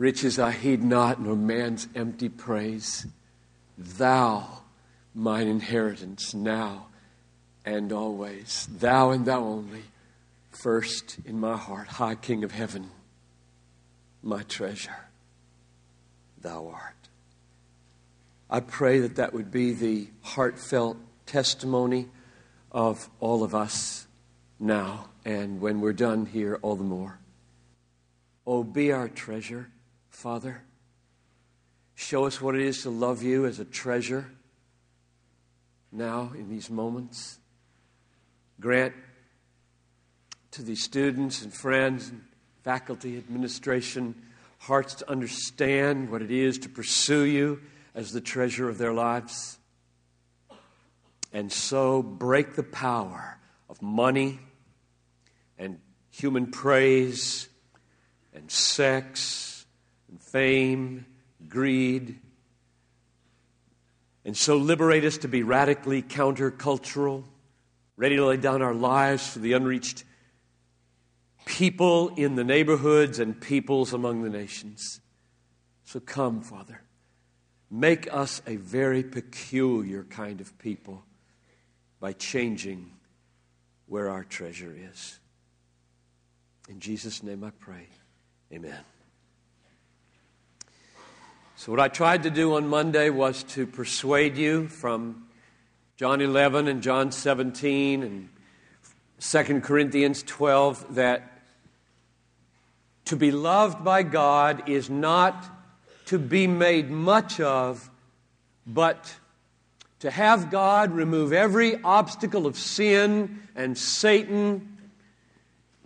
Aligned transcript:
Riches 0.00 0.38
I 0.38 0.52
heed 0.52 0.82
not, 0.82 1.20
nor 1.20 1.36
man's 1.36 1.86
empty 1.94 2.30
praise. 2.30 3.06
Thou, 3.76 4.62
mine 5.14 5.46
inheritance, 5.46 6.32
now 6.32 6.86
and 7.66 7.92
always. 7.92 8.66
Thou 8.78 9.10
and 9.10 9.26
thou 9.26 9.44
only, 9.44 9.82
first 10.48 11.18
in 11.26 11.38
my 11.38 11.54
heart, 11.54 11.86
high 11.86 12.14
King 12.14 12.44
of 12.44 12.52
heaven, 12.52 12.88
my 14.22 14.42
treasure, 14.44 15.04
thou 16.40 16.68
art. 16.68 17.10
I 18.48 18.60
pray 18.60 19.00
that 19.00 19.16
that 19.16 19.34
would 19.34 19.50
be 19.50 19.74
the 19.74 20.08
heartfelt 20.22 20.96
testimony 21.26 22.08
of 22.72 23.10
all 23.20 23.42
of 23.42 23.54
us 23.54 24.06
now, 24.58 25.10
and 25.26 25.60
when 25.60 25.82
we're 25.82 25.92
done 25.92 26.24
here, 26.24 26.58
all 26.62 26.76
the 26.76 26.84
more. 26.84 27.18
Oh, 28.46 28.64
be 28.64 28.92
our 28.92 29.06
treasure, 29.06 29.68
Father. 30.20 30.60
Show 31.94 32.26
us 32.26 32.42
what 32.42 32.54
it 32.54 32.60
is 32.60 32.82
to 32.82 32.90
love 32.90 33.22
you 33.22 33.46
as 33.46 33.58
a 33.58 33.64
treasure 33.64 34.30
now 35.90 36.32
in 36.34 36.50
these 36.50 36.68
moments. 36.68 37.38
Grant 38.60 38.92
to 40.50 40.62
the 40.62 40.76
students 40.76 41.40
and 41.40 41.54
friends 41.54 42.10
and 42.10 42.20
faculty, 42.62 43.16
administration, 43.16 44.14
hearts 44.58 44.96
to 44.96 45.10
understand 45.10 46.10
what 46.10 46.20
it 46.20 46.30
is 46.30 46.58
to 46.58 46.68
pursue 46.68 47.24
you 47.24 47.62
as 47.94 48.12
the 48.12 48.20
treasure 48.20 48.68
of 48.68 48.76
their 48.76 48.92
lives. 48.92 49.58
And 51.32 51.50
so 51.50 52.02
break 52.02 52.56
the 52.56 52.62
power 52.62 53.38
of 53.70 53.80
money 53.80 54.38
and 55.58 55.78
human 56.10 56.50
praise 56.50 57.48
and 58.34 58.50
sex 58.50 59.49
fame, 60.30 61.06
greed. 61.48 62.18
And 64.24 64.36
so 64.36 64.56
liberate 64.56 65.04
us 65.04 65.18
to 65.18 65.28
be 65.28 65.42
radically 65.42 66.02
countercultural, 66.02 67.24
ready 67.96 68.16
to 68.16 68.26
lay 68.26 68.36
down 68.36 68.62
our 68.62 68.74
lives 68.74 69.26
for 69.26 69.38
the 69.40 69.54
unreached 69.54 70.04
people 71.46 72.10
in 72.10 72.36
the 72.36 72.44
neighborhoods 72.44 73.18
and 73.18 73.40
peoples 73.40 73.92
among 73.92 74.22
the 74.22 74.30
nations. 74.30 75.00
So 75.84 76.00
come, 76.00 76.42
Father. 76.42 76.82
Make 77.70 78.12
us 78.12 78.42
a 78.46 78.56
very 78.56 79.02
peculiar 79.02 80.04
kind 80.04 80.40
of 80.40 80.56
people 80.58 81.04
by 81.98 82.12
changing 82.12 82.90
where 83.86 84.08
our 84.08 84.24
treasure 84.24 84.74
is. 84.92 85.18
In 86.68 86.80
Jesus' 86.80 87.22
name 87.22 87.42
I 87.42 87.50
pray. 87.50 87.88
Amen. 88.52 88.78
So, 91.60 91.70
what 91.72 91.80
I 91.80 91.88
tried 91.88 92.22
to 92.22 92.30
do 92.30 92.54
on 92.54 92.68
Monday 92.68 93.10
was 93.10 93.42
to 93.48 93.66
persuade 93.66 94.38
you 94.38 94.66
from 94.66 95.26
John 95.98 96.22
11 96.22 96.68
and 96.68 96.82
John 96.82 97.12
17 97.12 98.02
and 98.02 98.30
2 99.20 99.60
Corinthians 99.60 100.22
12 100.22 100.94
that 100.94 101.42
to 103.04 103.14
be 103.14 103.30
loved 103.30 103.84
by 103.84 104.04
God 104.04 104.70
is 104.70 104.88
not 104.88 105.44
to 106.06 106.18
be 106.18 106.46
made 106.46 106.90
much 106.90 107.40
of, 107.40 107.90
but 108.66 109.14
to 109.98 110.10
have 110.10 110.50
God 110.50 110.92
remove 110.92 111.34
every 111.34 111.78
obstacle 111.82 112.46
of 112.46 112.56
sin 112.56 113.42
and 113.54 113.76
Satan 113.76 114.78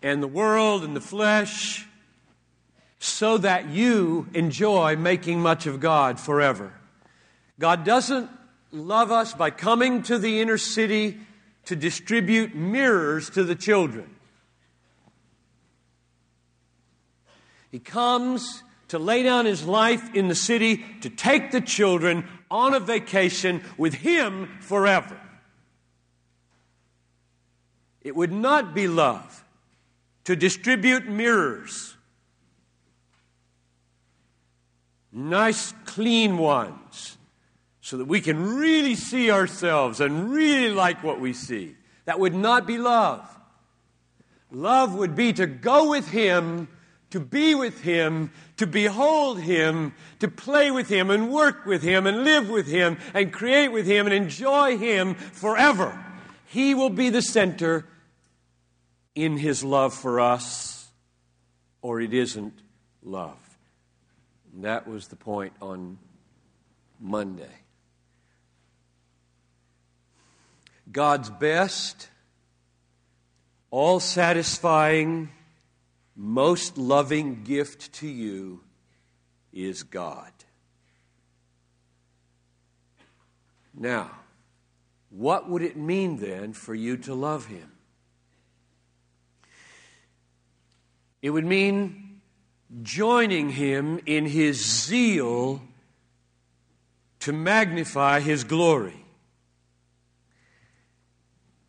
and 0.05 0.22
the 0.22 0.28
world 0.28 0.84
and 0.84 0.95
the 0.95 1.00
flesh 1.00 1.84
so 3.05 3.37
that 3.37 3.69
you 3.69 4.27
enjoy 4.33 4.97
making 4.97 5.39
much 5.39 5.67
of 5.67 5.79
God 5.79 6.19
forever. 6.19 6.73
God 7.59 7.85
doesn't 7.85 8.31
love 8.73 9.13
us 9.13 9.35
by 9.35 9.51
coming 9.51 10.03
to 10.05 10.19
the 10.19 10.41
inner 10.41 10.57
city 10.57 11.19
to 11.67 11.77
distribute 11.77 12.55
mirrors 12.55 13.29
to 13.31 13.45
the 13.45 13.55
children. 13.55 14.09
He 17.70 17.79
comes 17.79 18.63
to 18.89 18.98
lay 18.98 19.23
down 19.23 19.45
his 19.45 19.64
life 19.64 20.14
in 20.14 20.29
the 20.29 20.35
city 20.35 20.83
to 21.03 21.11
take 21.11 21.51
the 21.51 21.61
children 21.61 22.27
on 22.51 22.73
a 22.73 22.81
vacation 22.81 23.63
with 23.77 23.93
him 23.93 24.48
forever. 24.61 25.20
It 28.01 28.17
would 28.17 28.33
not 28.33 28.75
be 28.75 28.89
love 28.89 29.45
to 30.25 30.37
distribute 30.37 31.07
mirrors. 31.07 31.94
Nice, 35.17 35.73
clean 35.85 36.39
ones, 36.39 37.17
so 37.80 37.97
that 37.98 38.07
we 38.07 38.20
can 38.20 38.57
really 38.57 38.97
see 38.97 39.30
ourselves 39.30 40.01
and 40.01 40.30
really 40.33 40.75
like 40.75 41.05
what 41.05 41.20
we 41.20 41.33
see. 41.33 41.77
That 42.05 42.19
would 42.19 42.35
not 42.35 42.67
be 42.67 42.79
love. 42.79 43.25
Love 44.51 44.95
would 44.95 45.14
be 45.14 45.33
to 45.35 45.47
go 45.47 45.89
with 45.89 46.08
Him, 46.08 46.67
to 47.11 47.20
be 47.20 47.55
with 47.55 47.83
Him, 47.83 48.33
to 48.57 48.67
behold 48.67 49.41
Him, 49.41 49.95
to 50.19 50.29
play 50.29 50.70
with 50.70 50.89
Him 50.89 51.11
and 51.11 51.33
work 51.33 51.64
with 51.64 51.83
Him 51.83 52.07
and 52.07 52.25
live 52.25 52.51
with 52.51 52.67
Him 52.67 52.98
and 53.14 53.33
create 53.33 53.69
with 53.69 53.86
Him 53.86 54.07
and 54.07 54.14
enjoy 54.14 54.77
Him 54.77 55.14
forever. 55.14 56.05
He 56.46 56.75
will 56.75 56.91
be 56.91 57.08
the 57.08 57.23
center 57.23 57.86
in 59.14 59.39
his 59.39 59.63
love 59.63 59.95
for 59.95 60.20
us, 60.20 60.91
or 61.83 62.01
it 62.01 62.13
isn't 62.13 62.61
love. 63.02 63.44
And 64.55 64.65
that 64.65 64.87
was 64.87 65.09
the 65.09 65.17
point 65.17 65.53
on 65.61 65.98
Monday. 67.01 67.51
God's 70.91 71.29
best, 71.29 72.09
all 73.70 73.98
satisfying, 73.98 75.31
most 76.14 76.79
loving 76.79 77.43
gift 77.43 77.95
to 77.95 78.07
you 78.07 78.61
is 79.53 79.83
God. 79.83 80.31
Now, 83.77 84.11
what 85.11 85.51
would 85.51 85.63
it 85.63 85.77
mean 85.77 86.19
then 86.19 86.53
for 86.53 86.75
you 86.75 86.97
to 86.98 87.14
love 87.14 87.47
Him? 87.47 87.73
It 91.23 91.31
would 91.31 91.45
mean 91.45 92.04
joining 92.83 93.51
him 93.51 94.01
in 94.07 94.27
his 94.27 94.86
zeal 94.86 95.62
to 97.20 97.33
magnify 97.33 98.20
his 98.20 98.45
glory. 98.45 99.05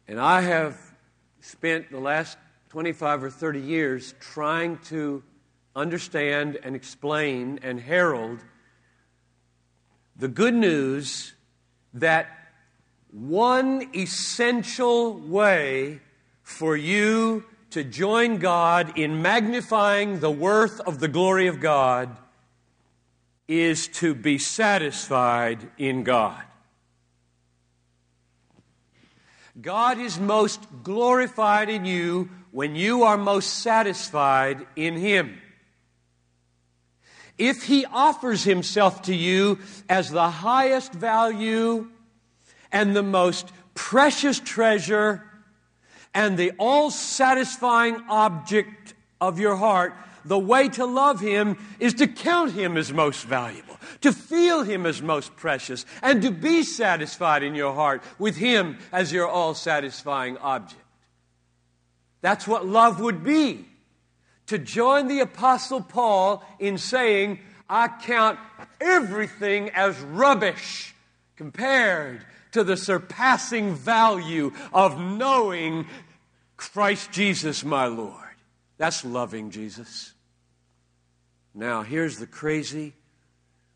And 0.07 0.19
I 0.19 0.41
have 0.41 0.79
spent 1.41 1.91
the 1.91 1.99
last 1.99 2.37
25 2.69 3.23
or 3.23 3.29
30 3.29 3.61
years 3.61 4.13
trying 4.19 4.77
to 4.89 5.23
understand 5.75 6.57
and 6.63 6.75
explain 6.75 7.59
and 7.61 7.79
herald 7.79 8.39
the 10.15 10.27
good 10.27 10.53
news 10.53 11.33
that 11.93 12.27
one 13.11 13.89
essential 13.95 15.13
way 15.13 15.99
for 16.43 16.75
you 16.75 17.43
to 17.75 17.83
join 17.83 18.37
God 18.37 18.97
in 18.97 19.21
magnifying 19.21 20.21
the 20.21 20.31
worth 20.31 20.79
of 20.79 21.01
the 21.01 21.09
glory 21.09 21.47
of 21.47 21.59
God 21.59 22.15
is 23.49 23.89
to 23.89 24.15
be 24.15 24.37
satisfied 24.37 25.59
in 25.77 26.05
God. 26.05 26.41
God 29.61 29.99
is 29.99 30.17
most 30.17 30.65
glorified 30.83 31.69
in 31.69 31.83
you 31.83 32.29
when 32.51 32.77
you 32.77 33.03
are 33.03 33.17
most 33.17 33.59
satisfied 33.59 34.65
in 34.77 34.95
Him. 34.95 35.37
If 37.37 37.63
He 37.63 37.85
offers 37.87 38.45
Himself 38.45 39.01
to 39.01 39.13
you 39.13 39.59
as 39.89 40.09
the 40.09 40.29
highest 40.29 40.93
value 40.93 41.89
and 42.71 42.95
the 42.95 43.03
most 43.03 43.51
precious 43.73 44.39
treasure 44.39 45.29
and 46.15 46.37
the 46.37 46.53
all 46.57 46.89
satisfying 46.89 48.01
object 48.09 48.95
of 49.19 49.37
your 49.37 49.57
heart, 49.57 49.93
the 50.23 50.39
way 50.39 50.69
to 50.69 50.85
love 50.85 51.19
Him 51.19 51.57
is 51.79 51.93
to 51.95 52.07
count 52.07 52.53
Him 52.53 52.77
as 52.77 52.91
most 52.91 53.25
valuable, 53.25 53.77
to 54.01 54.11
feel 54.11 54.63
Him 54.63 54.85
as 54.85 55.01
most 55.01 55.35
precious, 55.35 55.85
and 56.01 56.21
to 56.23 56.31
be 56.31 56.63
satisfied 56.63 57.43
in 57.43 57.53
your 57.53 57.73
heart 57.73 58.01
with 58.17 58.37
Him 58.37 58.79
as 58.91 59.11
your 59.11 59.27
all 59.27 59.53
satisfying 59.53 60.37
object. 60.37 60.81
That's 62.21 62.47
what 62.47 62.65
love 62.65 62.99
would 63.01 63.23
be. 63.23 63.67
To 64.47 64.57
join 64.57 65.07
the 65.07 65.19
Apostle 65.19 65.81
Paul 65.81 66.43
in 66.59 66.77
saying, 66.77 67.39
I 67.69 67.87
count 67.87 68.39
everything 68.79 69.69
as 69.71 69.99
rubbish 69.99 70.95
compared 71.35 72.25
to 72.55 72.63
the 72.63 72.77
surpassing 72.77 73.75
value 73.75 74.53
of 74.71 74.97
knowing 74.97 75.85
Christ 76.57 77.11
Jesus, 77.11 77.63
my 77.63 77.85
Lord. 77.87 78.21
That's 78.77 79.05
loving 79.05 79.51
Jesus. 79.51 80.13
Now, 81.53 81.83
here's 81.83 82.17
the 82.17 82.27
crazy, 82.27 82.93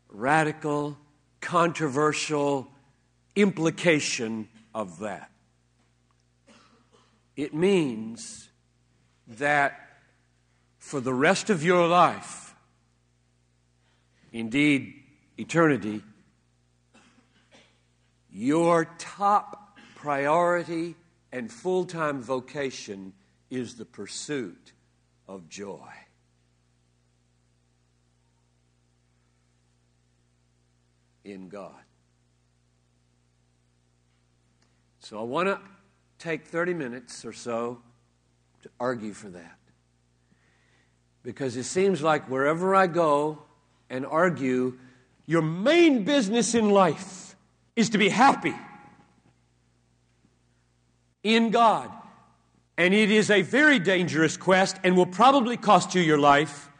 radical, 0.08 0.98
controversial 1.40 2.68
implication 3.34 4.48
of 4.74 4.98
that. 4.98 5.30
It 7.36 7.54
means 7.54 8.50
that 9.26 9.80
for 10.78 11.00
the 11.00 11.14
rest 11.14 11.48
of 11.48 11.64
your 11.64 11.86
life, 11.88 12.54
indeed, 14.32 14.94
eternity, 15.38 16.02
your 18.30 18.84
top 18.98 19.78
priority 19.94 20.96
and 21.32 21.50
full 21.50 21.84
time 21.84 22.22
vocation 22.22 23.12
is 23.50 23.74
the 23.74 23.84
pursuit 23.84 24.72
of 25.28 25.48
joy. 25.48 25.88
In 31.24 31.48
God. 31.48 31.72
So 35.00 35.18
I 35.18 35.22
want 35.22 35.48
to 35.48 35.60
take 36.18 36.46
30 36.46 36.74
minutes 36.74 37.24
or 37.24 37.32
so 37.32 37.80
to 38.62 38.70
argue 38.78 39.12
for 39.12 39.28
that. 39.30 39.58
Because 41.22 41.56
it 41.56 41.64
seems 41.64 42.02
like 42.02 42.28
wherever 42.28 42.74
I 42.74 42.86
go 42.86 43.42
and 43.88 44.06
argue, 44.06 44.78
your 45.26 45.42
main 45.42 46.04
business 46.04 46.54
in 46.54 46.70
life 46.70 47.36
is 47.76 47.90
to 47.90 47.98
be 47.98 48.08
happy 48.08 48.54
in 51.22 51.50
God. 51.50 51.90
And 52.76 52.94
it 52.94 53.10
is 53.10 53.30
a 53.30 53.42
very 53.42 53.78
dangerous 53.78 54.36
quest 54.36 54.78
and 54.82 54.96
will 54.96 55.06
probably 55.06 55.56
cost 55.56 55.94
you 55.94 56.00
your 56.00 56.18
life. 56.18 56.70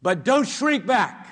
But 0.00 0.24
don't 0.24 0.46
shrink 0.46 0.86
back 0.86 1.26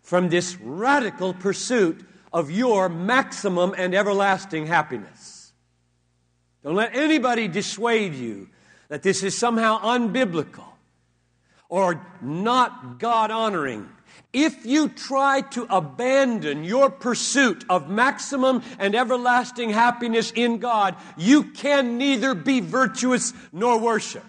from 0.00 0.28
this 0.28 0.56
radical 0.60 1.34
pursuit 1.34 2.04
of 2.32 2.50
your 2.50 2.88
maximum 2.88 3.74
and 3.76 3.94
everlasting 3.94 4.66
happiness. 4.66 5.52
Don't 6.62 6.74
let 6.74 6.94
anybody 6.94 7.48
dissuade 7.48 8.14
you 8.14 8.48
that 8.88 9.02
this 9.02 9.22
is 9.22 9.36
somehow 9.36 9.80
unbiblical 9.80 10.64
or 11.68 12.06
not 12.20 12.98
God 12.98 13.30
honoring. 13.30 13.88
If 14.32 14.64
you 14.64 14.88
try 14.88 15.42
to 15.52 15.66
abandon 15.68 16.64
your 16.64 16.88
pursuit 16.88 17.64
of 17.68 17.90
maximum 17.90 18.62
and 18.78 18.94
everlasting 18.94 19.70
happiness 19.70 20.32
in 20.34 20.58
God, 20.58 20.96
you 21.18 21.44
can 21.44 21.98
neither 21.98 22.34
be 22.34 22.60
virtuous 22.60 23.34
nor 23.52 23.78
worship. 23.78 24.24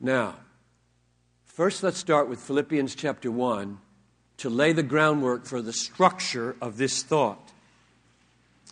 Now, 0.00 0.36
first 1.44 1.82
let's 1.82 1.98
start 1.98 2.28
with 2.28 2.40
Philippians 2.40 2.94
chapter 2.94 3.30
1 3.30 3.78
to 4.38 4.50
lay 4.50 4.72
the 4.72 4.82
groundwork 4.82 5.46
for 5.46 5.60
the 5.60 5.72
structure 5.72 6.56
of 6.60 6.76
this 6.76 7.02
thought. 7.02 7.52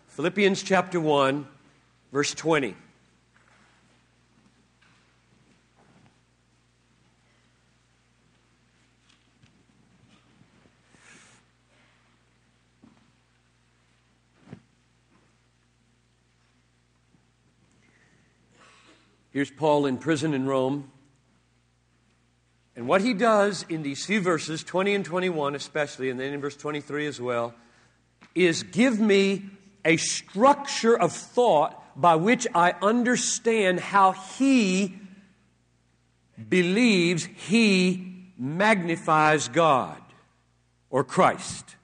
Philippians 0.09 0.63
chapter 0.63 1.01
1, 1.01 1.47
verse 2.13 2.35
20. 2.35 2.77
Here's 19.35 19.51
Paul 19.51 19.87
in 19.87 19.99
prison 19.99 20.33
in 20.33 20.47
Rome. 20.47 20.93
And 22.77 22.87
what 22.87 23.01
he 23.01 23.15
does 23.15 23.67
in 23.69 23.83
these 23.83 24.07
few 24.07 24.21
verses, 24.21 24.63
20 24.63 24.95
and 24.95 25.05
21 25.05 25.57
especially, 25.57 26.09
and 26.09 26.21
then 26.21 26.33
in 26.33 26.41
verse 26.41 26.55
23 26.55 27.09
as 27.09 27.21
well, 27.21 27.53
is 28.37 28.63
give 28.63 29.01
me 29.01 29.43
a 29.85 29.97
structure 29.97 30.97
of 30.97 31.13
thought 31.13 32.01
by 32.01 32.15
which 32.15 32.47
I 32.55 32.75
understand 32.81 33.81
how 33.81 34.13
he 34.13 34.95
believes 36.49 37.25
he 37.25 38.31
magnifies 38.39 39.49
God 39.49 40.01
or 40.91 41.03
Christ. 41.03 41.75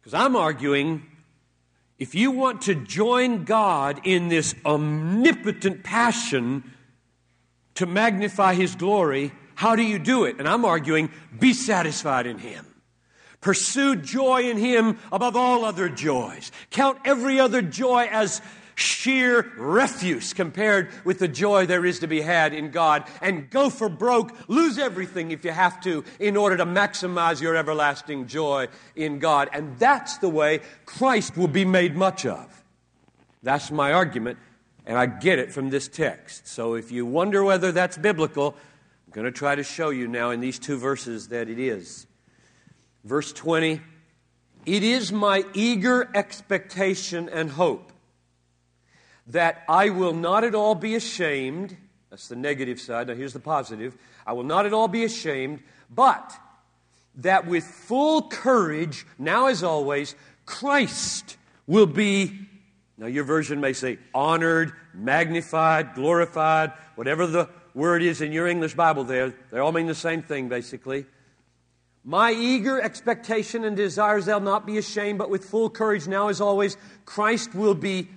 Because 0.00 0.14
I'm 0.14 0.34
arguing 0.34 1.06
if 2.02 2.16
you 2.16 2.32
want 2.32 2.62
to 2.62 2.74
join 2.74 3.44
God 3.44 4.00
in 4.02 4.26
this 4.26 4.56
omnipotent 4.66 5.84
passion 5.84 6.68
to 7.76 7.86
magnify 7.86 8.54
His 8.54 8.74
glory, 8.74 9.30
how 9.54 9.76
do 9.76 9.84
you 9.84 10.00
do 10.00 10.24
it? 10.24 10.40
And 10.40 10.48
I'm 10.48 10.64
arguing, 10.64 11.10
be 11.38 11.52
satisfied 11.54 12.26
in 12.26 12.38
Him. 12.38 12.66
Pursue 13.40 13.94
joy 13.94 14.50
in 14.50 14.56
Him 14.56 14.98
above 15.12 15.36
all 15.36 15.64
other 15.64 15.88
joys. 15.88 16.50
Count 16.70 16.98
every 17.04 17.38
other 17.38 17.62
joy 17.62 18.08
as 18.10 18.42
sheer 18.74 19.52
refuse 19.56 20.32
compared 20.32 20.88
with 21.04 21.18
the 21.18 21.28
joy 21.28 21.66
there 21.66 21.84
is 21.84 22.00
to 22.00 22.06
be 22.06 22.20
had 22.20 22.54
in 22.54 22.70
God. 22.70 23.04
And 23.20 23.50
go 23.50 23.70
for 23.70 23.88
broke, 23.88 24.48
lose 24.48 24.78
everything 24.78 25.30
if 25.30 25.44
you 25.44 25.50
have 25.50 25.80
to, 25.82 26.04
in 26.18 26.36
order 26.36 26.56
to 26.56 26.66
maximize 26.66 27.40
your 27.40 27.56
everlasting 27.56 28.26
joy 28.26 28.68
in 28.96 29.18
God. 29.18 29.48
And 29.52 29.78
that's 29.78 30.18
the 30.18 30.28
way 30.28 30.60
Christ 30.86 31.36
will 31.36 31.48
be 31.48 31.64
made 31.64 31.96
much 31.96 32.26
of. 32.26 32.62
That's 33.42 33.70
my 33.70 33.92
argument, 33.92 34.38
and 34.86 34.96
I 34.96 35.06
get 35.06 35.38
it 35.38 35.52
from 35.52 35.70
this 35.70 35.88
text. 35.88 36.46
So 36.46 36.74
if 36.74 36.92
you 36.92 37.04
wonder 37.04 37.42
whether 37.42 37.72
that's 37.72 37.98
biblical, 37.98 38.54
I'm 39.06 39.12
going 39.12 39.24
to 39.24 39.32
try 39.32 39.54
to 39.54 39.64
show 39.64 39.90
you 39.90 40.06
now 40.06 40.30
in 40.30 40.40
these 40.40 40.58
two 40.58 40.78
verses 40.78 41.28
that 41.28 41.48
it 41.48 41.58
is. 41.58 42.06
Verse 43.04 43.32
20 43.32 43.80
It 44.64 44.82
is 44.82 45.12
my 45.12 45.44
eager 45.54 46.08
expectation 46.14 47.28
and 47.28 47.50
hope 47.50 47.91
that 49.28 49.62
I 49.68 49.90
will 49.90 50.12
not 50.12 50.44
at 50.44 50.54
all 50.54 50.74
be 50.74 50.94
ashamed. 50.94 51.76
That's 52.10 52.28
the 52.28 52.36
negative 52.36 52.80
side. 52.80 53.08
Now, 53.08 53.14
here's 53.14 53.32
the 53.32 53.40
positive. 53.40 53.96
I 54.26 54.32
will 54.32 54.44
not 54.44 54.66
at 54.66 54.72
all 54.72 54.88
be 54.88 55.04
ashamed, 55.04 55.62
but 55.90 56.32
that 57.16 57.46
with 57.46 57.64
full 57.64 58.22
courage, 58.28 59.06
now 59.18 59.46
as 59.46 59.62
always, 59.62 60.14
Christ 60.46 61.36
will 61.66 61.86
be, 61.86 62.48
now 62.98 63.06
your 63.06 63.24
version 63.24 63.60
may 63.60 63.72
say 63.72 63.98
honored, 64.14 64.72
magnified, 64.94 65.94
glorified, 65.94 66.72
whatever 66.94 67.26
the 67.26 67.48
word 67.74 68.02
is 68.02 68.20
in 68.20 68.32
your 68.32 68.46
English 68.46 68.74
Bible 68.74 69.04
there. 69.04 69.32
They 69.50 69.58
all 69.58 69.72
mean 69.72 69.86
the 69.86 69.94
same 69.94 70.22
thing, 70.22 70.48
basically. 70.48 71.06
My 72.04 72.32
eager 72.32 72.80
expectation 72.80 73.64
and 73.64 73.76
desires 73.76 74.26
they'll 74.26 74.40
not 74.40 74.66
be 74.66 74.76
ashamed, 74.76 75.18
but 75.18 75.30
with 75.30 75.44
full 75.44 75.70
courage, 75.70 76.08
now 76.08 76.28
as 76.28 76.40
always, 76.40 76.76
Christ 77.04 77.54
will 77.54 77.74
be 77.74 78.08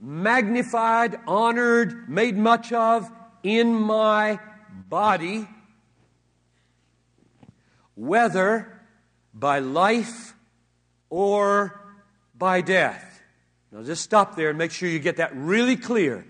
magnified, 0.00 1.18
honored, 1.26 2.08
made 2.08 2.36
much 2.36 2.72
of 2.72 3.10
in 3.42 3.74
my 3.74 4.38
body, 4.88 5.48
whether 7.94 8.80
by 9.34 9.58
life 9.58 10.34
or 11.10 11.80
by 12.36 12.60
death. 12.60 13.22
Now, 13.72 13.82
just 13.82 14.02
stop 14.02 14.36
there 14.36 14.48
and 14.48 14.58
make 14.58 14.70
sure 14.70 14.88
you 14.88 14.98
get 14.98 15.16
that 15.16 15.34
really 15.34 15.76
clear. 15.76 16.24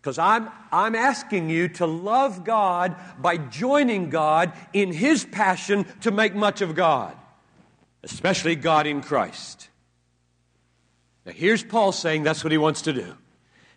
Because 0.00 0.18
I'm, 0.18 0.50
I'm 0.70 0.94
asking 0.94 1.48
you 1.48 1.68
to 1.68 1.86
love 1.86 2.44
God 2.44 2.94
by 3.18 3.38
joining 3.38 4.10
God 4.10 4.52
in 4.72 4.92
His 4.92 5.24
passion 5.24 5.86
to 6.02 6.10
make 6.10 6.34
much 6.34 6.60
of 6.60 6.74
God, 6.74 7.16
especially 8.02 8.54
God 8.54 8.86
in 8.86 9.00
Christ. 9.00 9.70
Now, 11.24 11.32
here's 11.32 11.62
Paul 11.62 11.92
saying 11.92 12.22
that's 12.22 12.44
what 12.44 12.52
he 12.52 12.58
wants 12.58 12.82
to 12.82 12.92
do. 12.92 13.16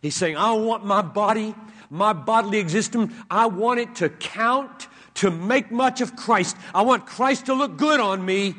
He's 0.01 0.15
saying, 0.15 0.37
I 0.37 0.53
want 0.53 0.85
my 0.85 1.01
body, 1.01 1.55
my 1.89 2.13
bodily 2.13 2.59
existence, 2.59 3.13
I 3.29 3.47
want 3.47 3.79
it 3.79 3.95
to 3.95 4.09
count, 4.09 4.87
to 5.15 5.31
make 5.31 5.71
much 5.71 6.01
of 6.01 6.15
Christ. 6.15 6.55
I 6.73 6.83
want 6.83 7.05
Christ 7.05 7.47
to 7.47 7.53
look 7.53 7.77
good 7.77 7.99
on 7.99 8.23
me. 8.23 8.53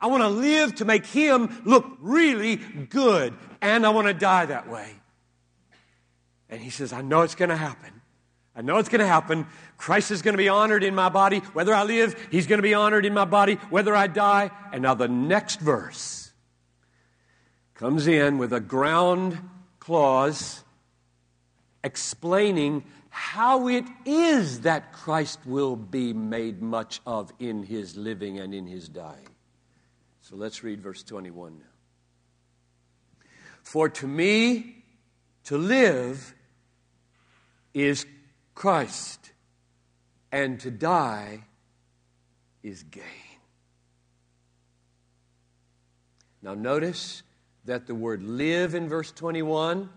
I 0.00 0.08
want 0.08 0.22
to 0.22 0.28
live 0.28 0.74
to 0.76 0.84
make 0.84 1.06
him 1.06 1.62
look 1.64 1.86
really 2.00 2.56
good. 2.56 3.32
And 3.62 3.86
I 3.86 3.90
want 3.90 4.06
to 4.06 4.14
die 4.14 4.46
that 4.46 4.68
way. 4.68 4.90
And 6.50 6.60
he 6.60 6.68
says, 6.68 6.92
I 6.92 7.00
know 7.00 7.22
it's 7.22 7.34
going 7.34 7.48
to 7.48 7.56
happen. 7.56 8.02
I 8.54 8.60
know 8.60 8.76
it's 8.78 8.90
going 8.90 9.00
to 9.00 9.06
happen. 9.06 9.46
Christ 9.78 10.10
is 10.10 10.20
going 10.20 10.34
to 10.34 10.38
be 10.38 10.48
honored 10.48 10.84
in 10.84 10.94
my 10.94 11.08
body. 11.08 11.38
Whether 11.38 11.74
I 11.74 11.84
live, 11.84 12.28
he's 12.30 12.46
going 12.46 12.58
to 12.58 12.62
be 12.62 12.74
honored 12.74 13.06
in 13.06 13.14
my 13.14 13.24
body. 13.24 13.54
Whether 13.70 13.94
I 13.96 14.06
die. 14.06 14.50
And 14.72 14.82
now 14.82 14.94
the 14.94 15.08
next 15.08 15.58
verse 15.60 16.23
comes 17.74 18.06
in 18.06 18.38
with 18.38 18.52
a 18.52 18.60
ground 18.60 19.38
clause 19.80 20.62
explaining 21.82 22.84
how 23.10 23.68
it 23.68 23.84
is 24.04 24.60
that 24.60 24.92
Christ 24.92 25.38
will 25.44 25.76
be 25.76 26.12
made 26.12 26.62
much 26.62 27.00
of 27.06 27.32
in 27.38 27.62
his 27.62 27.96
living 27.96 28.38
and 28.38 28.54
in 28.54 28.66
his 28.66 28.88
dying. 28.88 29.28
So 30.22 30.36
let's 30.36 30.64
read 30.64 30.80
verse 30.80 31.02
21 31.02 31.58
now. 31.58 31.64
For 33.62 33.88
to 33.88 34.06
me, 34.06 34.84
To 35.44 35.58
live 35.58 36.34
is 37.74 38.06
Christ, 38.54 39.32
and 40.32 40.58
to 40.60 40.70
die 40.70 41.44
is 42.62 42.82
gain. 42.84 43.02
Now, 46.40 46.54
notice 46.54 47.22
that 47.64 47.86
the 47.86 47.94
word 47.94 48.22
live 48.22 48.74
in 48.74 48.88
verse 48.88 49.10
21 49.12 49.88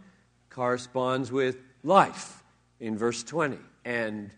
corresponds 0.49 1.31
with 1.31 1.57
life 1.83 2.43
in 2.79 2.97
verse 2.97 3.23
20, 3.23 3.57
and 3.85 4.31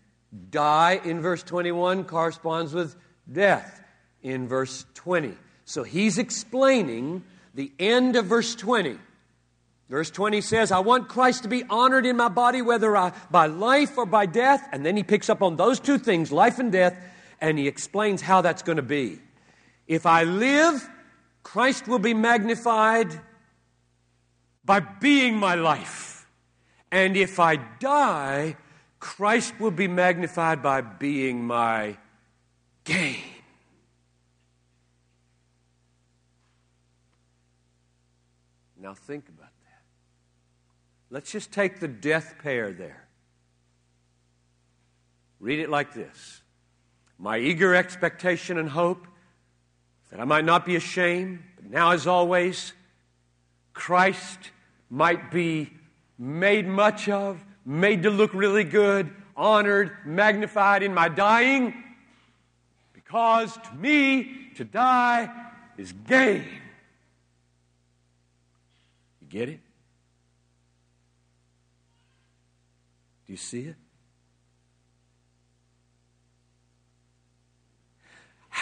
die 0.50 1.00
in 1.04 1.20
verse 1.20 1.42
21 1.42 2.04
corresponds 2.04 2.72
with 2.72 2.96
death 3.30 3.82
in 4.22 4.48
verse 4.48 4.84
20. 4.94 5.34
So 5.64 5.82
he's 5.82 6.18
explaining 6.18 7.24
the 7.54 7.72
end 7.78 8.16
of 8.16 8.26
verse 8.26 8.54
20. 8.54 8.98
Verse 9.88 10.10
20 10.10 10.40
says, 10.40 10.70
I 10.70 10.78
want 10.78 11.08
Christ 11.08 11.42
to 11.42 11.48
be 11.48 11.64
honored 11.68 12.06
in 12.06 12.16
my 12.16 12.28
body, 12.28 12.62
whether 12.62 12.96
I, 12.96 13.12
by 13.30 13.46
life 13.46 13.98
or 13.98 14.06
by 14.06 14.26
death. 14.26 14.68
And 14.70 14.86
then 14.86 14.96
he 14.96 15.02
picks 15.02 15.28
up 15.28 15.42
on 15.42 15.56
those 15.56 15.80
two 15.80 15.98
things, 15.98 16.30
life 16.30 16.60
and 16.60 16.70
death, 16.70 16.96
and 17.40 17.58
he 17.58 17.66
explains 17.66 18.22
how 18.22 18.40
that's 18.40 18.62
going 18.62 18.76
to 18.76 18.82
be. 18.82 19.18
If 19.88 20.06
I 20.06 20.22
live, 20.22 20.88
Christ 21.42 21.88
will 21.88 21.98
be 21.98 22.14
magnified 22.14 23.20
by 24.64 24.80
being 24.80 25.36
my 25.36 25.54
life. 25.54 26.28
And 26.92 27.16
if 27.16 27.38
I 27.38 27.56
die, 27.56 28.56
Christ 28.98 29.58
will 29.58 29.70
be 29.70 29.88
magnified 29.88 30.62
by 30.62 30.80
being 30.80 31.44
my 31.44 31.96
gain. 32.84 33.16
Now 38.80 38.94
think 38.94 39.28
about 39.28 39.52
that. 39.62 39.82
Let's 41.10 41.30
just 41.30 41.52
take 41.52 41.80
the 41.80 41.88
death 41.88 42.36
pair 42.42 42.72
there. 42.72 43.06
Read 45.38 45.58
it 45.58 45.70
like 45.70 45.94
this 45.94 46.42
My 47.18 47.38
eager 47.38 47.74
expectation 47.74 48.58
and 48.58 48.68
hope 48.68 49.06
that 50.10 50.20
I 50.20 50.24
might 50.24 50.44
not 50.44 50.66
be 50.66 50.76
ashamed, 50.76 51.40
but 51.56 51.70
now 51.70 51.92
as 51.92 52.06
always, 52.06 52.72
Christ 53.72 54.38
might 54.88 55.30
be 55.30 55.70
made 56.18 56.66
much 56.66 57.08
of, 57.08 57.42
made 57.64 58.02
to 58.02 58.10
look 58.10 58.34
really 58.34 58.64
good, 58.64 59.10
honored, 59.36 59.92
magnified 60.04 60.82
in 60.82 60.92
my 60.92 61.08
dying, 61.08 61.72
because 62.92 63.54
to 63.54 63.74
me, 63.74 64.50
to 64.56 64.64
die 64.64 65.30
is 65.78 65.92
gain. 65.92 66.44
You 69.20 69.26
get 69.28 69.48
it? 69.48 69.60
Do 73.26 73.32
you 73.32 73.36
see 73.36 73.60
it? 73.60 73.76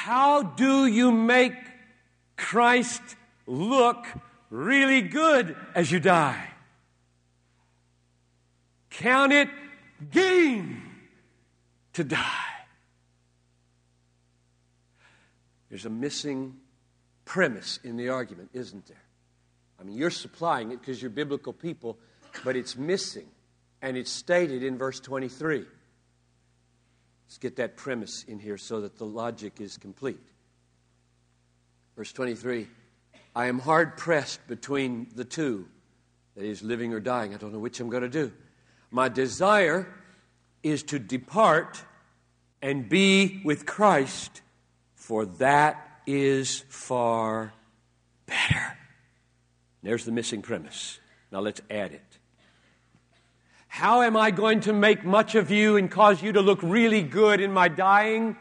How 0.08 0.40
do 0.40 0.86
you 0.86 1.12
make 1.12 1.52
Christ 2.38 3.02
look 3.46 4.06
really 4.48 5.02
good 5.02 5.54
as 5.74 5.92
you 5.92 6.00
die? 6.00 6.48
Count 8.88 9.34
it 9.34 9.50
gain 10.10 10.80
to 11.92 12.04
die. 12.04 12.24
There's 15.68 15.84
a 15.84 15.90
missing 15.90 16.56
premise 17.26 17.78
in 17.84 17.98
the 17.98 18.08
argument, 18.08 18.48
isn't 18.54 18.86
there? 18.86 19.04
I 19.78 19.82
mean, 19.82 19.94
you're 19.94 20.08
supplying 20.08 20.72
it 20.72 20.80
because 20.80 21.02
you're 21.02 21.10
biblical 21.10 21.52
people, 21.52 21.98
but 22.44 22.56
it's 22.56 22.78
missing. 22.78 23.26
And 23.82 23.94
it's 23.94 24.10
stated 24.10 24.62
in 24.62 24.78
verse 24.78 25.00
23. 25.00 25.66
Let's 27.28 27.36
get 27.36 27.56
that 27.56 27.76
premise 27.76 28.24
in 28.24 28.38
here 28.38 28.56
so 28.56 28.80
that 28.80 28.96
the 28.96 29.04
logic 29.04 29.60
is 29.60 29.76
complete. 29.76 30.18
Verse 31.94 32.10
23 32.12 32.66
I 33.36 33.46
am 33.46 33.58
hard 33.58 33.98
pressed 33.98 34.46
between 34.48 35.08
the 35.14 35.26
two, 35.26 35.68
that 36.34 36.44
is, 36.44 36.62
living 36.62 36.94
or 36.94 37.00
dying. 37.00 37.34
I 37.34 37.36
don't 37.36 37.52
know 37.52 37.58
which 37.58 37.80
I'm 37.80 37.90
going 37.90 38.02
to 38.02 38.08
do. 38.08 38.32
My 38.90 39.10
desire 39.10 39.86
is 40.62 40.82
to 40.84 40.98
depart 40.98 41.84
and 42.62 42.88
be 42.88 43.42
with 43.44 43.66
Christ, 43.66 44.40
for 44.94 45.26
that 45.26 46.00
is 46.06 46.64
far 46.70 47.52
better. 48.24 48.78
There's 49.82 50.06
the 50.06 50.12
missing 50.12 50.40
premise. 50.40 50.98
Now 51.30 51.40
let's 51.40 51.60
add 51.70 51.92
it. 51.92 52.07
How 53.78 54.02
am 54.02 54.16
I 54.16 54.32
going 54.32 54.58
to 54.62 54.72
make 54.72 55.04
much 55.04 55.36
of 55.36 55.52
you 55.52 55.76
and 55.76 55.88
cause 55.88 56.20
you 56.20 56.32
to 56.32 56.40
look 56.40 56.58
really 56.64 57.00
good 57.00 57.40
in 57.40 57.52
my 57.52 57.68
dying? 57.68 58.36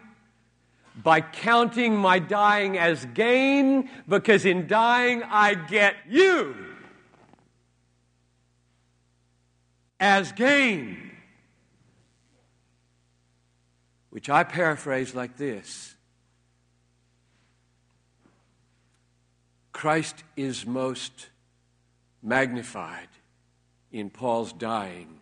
By 1.04 1.22
counting 1.22 1.96
my 1.96 2.18
dying 2.18 2.76
as 2.76 3.06
gain, 3.06 3.88
because 4.10 4.46
in 4.46 4.66
dying 4.66 5.22
I 5.22 5.54
get 5.54 5.96
you 6.10 6.56
as 10.00 10.32
gain. 10.32 11.12
Which 14.10 14.32
I 14.32 14.44
paraphrase 14.44 15.14
like 15.14 15.38
this 15.38 15.94
Christ 19.72 20.24
is 20.36 20.66
most 20.66 21.30
magnified 22.24 23.10
in 23.92 24.10
Paul's 24.10 24.52
dying 24.52 25.18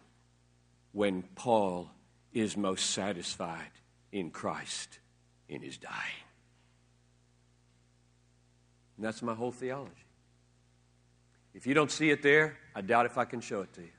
when 0.95 1.23
Paul 1.35 1.91
is 2.31 2.55
most 2.55 2.91
satisfied 2.91 3.69
in 4.13 4.31
Christ 4.31 4.99
in 5.49 5.61
his 5.61 5.77
dying. 5.77 6.23
And 8.95 9.05
that's 9.05 9.21
my 9.21 9.33
whole 9.33 9.51
theology. 9.51 9.91
If 11.53 11.67
you 11.67 11.73
don't 11.73 11.91
see 11.91 12.11
it 12.11 12.23
there, 12.23 12.57
I 12.73 12.79
doubt 12.79 13.05
if 13.05 13.17
I 13.17 13.25
can 13.25 13.41
show 13.41 13.59
it 13.59 13.73
to 13.73 13.81
you. 13.81 13.89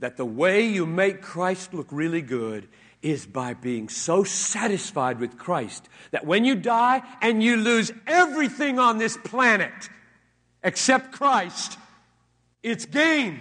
That 0.00 0.16
the 0.16 0.24
way 0.24 0.66
you 0.66 0.86
make 0.86 1.22
Christ 1.22 1.72
look 1.72 1.86
really 1.92 2.20
good 2.20 2.68
is 3.00 3.26
by 3.26 3.54
being 3.54 3.88
so 3.88 4.24
satisfied 4.24 5.20
with 5.20 5.38
Christ 5.38 5.88
that 6.10 6.26
when 6.26 6.44
you 6.44 6.56
die 6.56 7.02
and 7.22 7.40
you 7.40 7.56
lose 7.56 7.92
everything 8.08 8.80
on 8.80 8.98
this 8.98 9.16
planet 9.16 9.88
except 10.64 11.12
Christ, 11.12 11.78
it's 12.64 12.86
gain. 12.86 13.38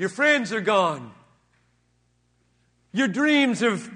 Your 0.00 0.08
friends 0.08 0.50
are 0.54 0.62
gone. 0.62 1.12
Your 2.90 3.06
dreams 3.06 3.60
of 3.60 3.90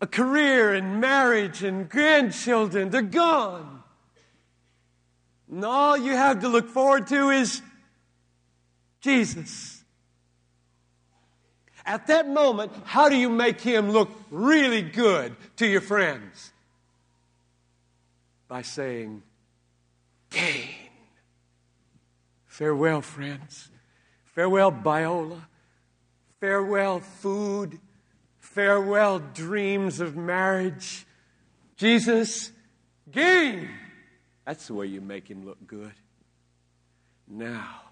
a 0.00 0.06
career 0.06 0.72
and 0.72 0.98
marriage 0.98 1.62
and 1.62 1.90
grandchildren, 1.90 2.88
they're 2.88 3.02
gone. 3.02 3.82
And 5.50 5.62
all 5.62 5.94
you 5.98 6.12
have 6.12 6.40
to 6.40 6.48
look 6.48 6.70
forward 6.70 7.06
to 7.08 7.28
is 7.28 7.60
Jesus. 9.02 9.84
At 11.84 12.06
that 12.06 12.26
moment, 12.26 12.72
how 12.84 13.10
do 13.10 13.16
you 13.16 13.28
make 13.28 13.60
him 13.60 13.90
look 13.90 14.10
really 14.30 14.80
good 14.80 15.36
to 15.56 15.66
your 15.66 15.82
friends? 15.82 16.50
By 18.48 18.62
saying, 18.62 19.22
gain. 20.30 20.70
Farewell, 22.46 23.02
friends. 23.02 23.69
Farewell, 24.34 24.72
Biola. 24.72 25.42
Farewell, 26.40 27.00
food. 27.00 27.78
Farewell, 28.38 29.18
dreams 29.18 30.00
of 30.00 30.16
marriage. 30.16 31.06
Jesus, 31.76 32.52
gain. 33.10 33.68
That's 34.44 34.66
the 34.66 34.74
way 34.74 34.86
you 34.86 35.00
make 35.00 35.28
him 35.28 35.44
look 35.44 35.66
good. 35.66 35.92
Now, 37.28 37.82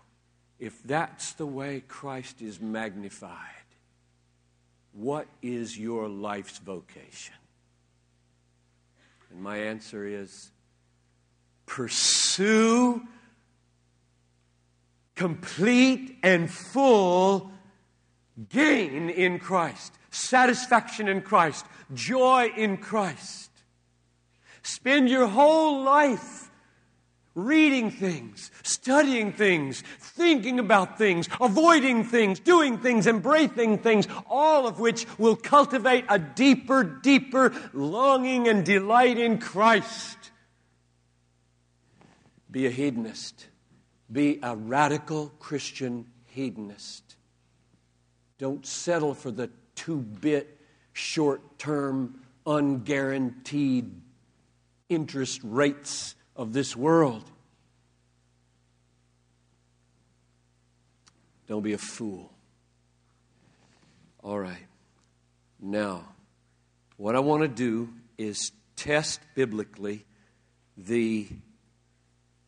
if 0.58 0.82
that's 0.82 1.32
the 1.32 1.46
way 1.46 1.82
Christ 1.86 2.42
is 2.42 2.60
magnified, 2.60 3.36
what 4.92 5.28
is 5.42 5.78
your 5.78 6.08
life's 6.08 6.58
vocation? 6.58 7.34
And 9.30 9.40
my 9.42 9.58
answer 9.58 10.04
is 10.04 10.50
pursue 11.66 13.06
complete 15.18 16.16
and 16.22 16.48
full 16.48 17.50
gain 18.48 19.10
in 19.10 19.40
Christ, 19.40 19.92
satisfaction 20.10 21.08
in 21.08 21.22
Christ, 21.22 21.66
joy 21.92 22.52
in 22.56 22.76
Christ. 22.76 23.50
Spend 24.62 25.08
your 25.08 25.26
whole 25.26 25.82
life 25.82 26.52
reading 27.34 27.90
things, 27.90 28.52
studying 28.62 29.32
things, 29.32 29.82
thinking 29.98 30.60
about 30.60 30.98
things, 30.98 31.28
avoiding 31.40 32.04
things, 32.04 32.38
doing 32.38 32.78
things, 32.78 33.08
embracing 33.08 33.78
things, 33.78 34.06
all 34.30 34.68
of 34.68 34.78
which 34.78 35.04
will 35.18 35.34
cultivate 35.34 36.04
a 36.08 36.20
deeper, 36.20 36.84
deeper 36.84 37.52
longing 37.72 38.46
and 38.46 38.64
delight 38.64 39.18
in 39.18 39.38
Christ. 39.38 40.30
Be 42.48 42.66
a 42.66 42.70
hedonist 42.70 43.48
Be 44.10 44.38
a 44.42 44.56
radical 44.56 45.32
Christian 45.38 46.06
hedonist. 46.26 47.16
Don't 48.38 48.64
settle 48.64 49.14
for 49.14 49.30
the 49.30 49.50
two 49.74 49.98
bit, 49.98 50.60
short 50.92 51.58
term, 51.58 52.20
unguaranteed 52.46 53.90
interest 54.88 55.40
rates 55.44 56.14
of 56.34 56.52
this 56.52 56.74
world. 56.74 57.24
Don't 61.46 61.62
be 61.62 61.72
a 61.72 61.78
fool. 61.78 62.30
All 64.22 64.38
right. 64.38 64.66
Now, 65.60 66.04
what 66.96 67.16
I 67.16 67.20
want 67.20 67.42
to 67.42 67.48
do 67.48 67.88
is 68.16 68.52
test 68.76 69.20
biblically 69.34 70.04
the 70.76 71.26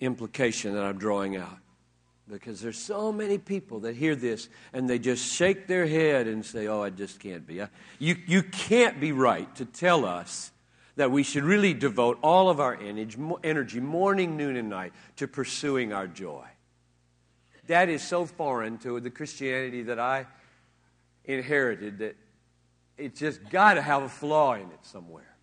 implication 0.00 0.75
that 0.75 0.85
I'm 0.85 0.99
drawing 0.99 1.37
out. 1.37 1.59
Because 2.30 2.61
there's 2.61 2.78
so 2.78 3.11
many 3.11 3.38
people 3.38 3.80
that 3.80 3.97
hear 3.97 4.14
this 4.14 4.49
and 4.73 4.88
they 4.88 4.99
just 4.99 5.33
shake 5.33 5.66
their 5.66 5.87
head 5.87 6.28
and 6.28 6.45
say, 6.45 6.69
Oh, 6.69 6.83
I 6.83 6.90
just 6.90 7.19
can't 7.19 7.47
be. 7.47 7.61
You, 7.99 8.16
you 8.26 8.42
can't 8.42 9.00
be 9.00 9.12
right 9.12 9.52
to 9.57 9.64
tell 9.64 10.04
us 10.04 10.52
that 10.97 11.11
we 11.11 11.23
should 11.23 11.45
really 11.45 11.75
devote 11.75 12.19
all 12.23 12.50
of 12.50 12.61
our 12.61 12.78
energy, 12.78 13.80
morning, 13.80 14.37
noon, 14.37 14.57
and 14.57 14.69
night, 14.69 14.92
to 15.16 15.26
pursuing 15.26 15.92
our 15.92 16.07
joy. 16.07 16.45
That 17.66 17.88
is 17.88 18.02
so 18.02 18.26
foreign 18.26 18.78
to 18.78 19.00
the 19.00 19.11
Christianity 19.11 19.83
that 19.85 19.99
I 19.99 20.26
inherited 21.25 21.99
that 21.99 22.16
it's 22.99 23.19
just 23.19 23.49
got 23.49 23.75
to 23.75 23.83
have 23.83 24.02
a 24.02 24.09
flaw 24.09 24.54
in 24.54 24.62
it 24.62 24.80
somewhere. 24.83 25.37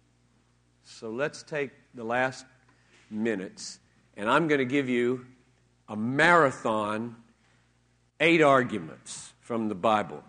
So 0.84 1.10
let's 1.10 1.44
take 1.44 1.72
the 1.96 2.04
last 2.04 2.46
minutes, 3.10 3.80
and 4.18 4.30
I'm 4.30 4.48
going 4.48 4.60
to 4.60 4.66
give 4.66 4.90
you 4.90 5.26
a 5.88 5.96
marathon, 5.96 7.16
eight 8.20 8.42
arguments 8.42 9.34
from 9.40 9.70
the 9.70 9.76
Bible. 9.76 10.24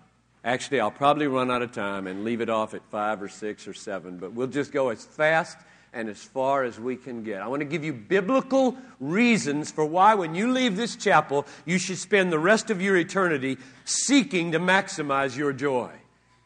Actually, 0.45 0.81
I'll 0.81 0.91
probably 0.91 1.27
run 1.27 1.51
out 1.51 1.63
of 1.63 1.73
time 1.73 2.07
and 2.07 2.23
leave 2.23 2.41
it 2.41 2.49
off 2.49 2.75
at 2.75 2.85
five 2.91 3.21
or 3.21 3.29
six 3.29 3.67
or 3.67 3.75
seven, 3.75 4.19
but 4.19 4.33
we'll 4.33 4.47
just 4.47 4.71
go 4.71 4.91
as 4.91 5.05
fast 5.05 5.59
and 5.93 6.09
as 6.09 6.23
far 6.23 6.65
as 6.65 6.79
we 6.79 6.97
can 6.97 7.25
get. 7.25 7.41
I 7.41 7.49
want 7.49 7.61
to 7.61 7.67
give 7.67 7.83
you 7.83 7.93
biblical 7.93 8.77
reasons 9.01 9.73
for 9.73 9.85
why, 9.85 10.15
when 10.15 10.35
you 10.35 10.53
leave 10.53 10.77
this 10.77 10.95
chapel, 10.95 11.47
you 11.65 11.79
should 11.79 11.99
spend 11.99 12.31
the 12.31 12.39
rest 12.39 12.71
of 12.71 12.81
your 12.81 12.97
eternity 12.97 13.57
seeking 13.85 14.53
to 14.53 14.61
maximize 14.61 15.37
your 15.37 15.53
joy 15.53 15.91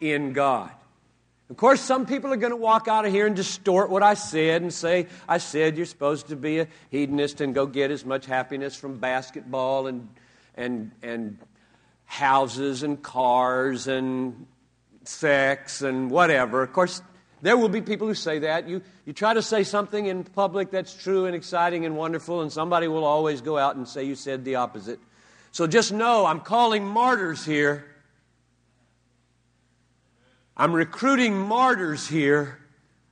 in 0.00 0.32
God. 0.32 0.70
Of 1.52 1.58
course, 1.58 1.82
some 1.82 2.06
people 2.06 2.32
are 2.32 2.38
going 2.38 2.52
to 2.52 2.56
walk 2.56 2.88
out 2.88 3.04
of 3.04 3.12
here 3.12 3.26
and 3.26 3.36
distort 3.36 3.90
what 3.90 4.02
I 4.02 4.14
said 4.14 4.62
and 4.62 4.72
say, 4.72 5.06
I 5.28 5.36
said 5.36 5.76
you're 5.76 5.84
supposed 5.84 6.28
to 6.28 6.36
be 6.36 6.60
a 6.60 6.68
hedonist 6.88 7.42
and 7.42 7.54
go 7.54 7.66
get 7.66 7.90
as 7.90 8.06
much 8.06 8.24
happiness 8.24 8.74
from 8.74 8.96
basketball 8.96 9.86
and, 9.86 10.08
and, 10.54 10.92
and 11.02 11.36
houses 12.06 12.82
and 12.82 13.02
cars 13.02 13.86
and 13.86 14.46
sex 15.04 15.82
and 15.82 16.10
whatever. 16.10 16.62
Of 16.62 16.72
course, 16.72 17.02
there 17.42 17.58
will 17.58 17.68
be 17.68 17.82
people 17.82 18.06
who 18.06 18.14
say 18.14 18.38
that. 18.38 18.66
You, 18.66 18.80
you 19.04 19.12
try 19.12 19.34
to 19.34 19.42
say 19.42 19.62
something 19.62 20.06
in 20.06 20.24
public 20.24 20.70
that's 20.70 20.94
true 20.94 21.26
and 21.26 21.36
exciting 21.36 21.84
and 21.84 21.98
wonderful, 21.98 22.40
and 22.40 22.50
somebody 22.50 22.88
will 22.88 23.04
always 23.04 23.42
go 23.42 23.58
out 23.58 23.76
and 23.76 23.86
say 23.86 24.04
you 24.04 24.14
said 24.14 24.46
the 24.46 24.54
opposite. 24.54 25.00
So 25.50 25.66
just 25.66 25.92
know 25.92 26.24
I'm 26.24 26.40
calling 26.40 26.86
martyrs 26.86 27.44
here 27.44 27.91
I'm 30.56 30.72
recruiting 30.72 31.36
martyrs 31.38 32.08
here 32.08 32.58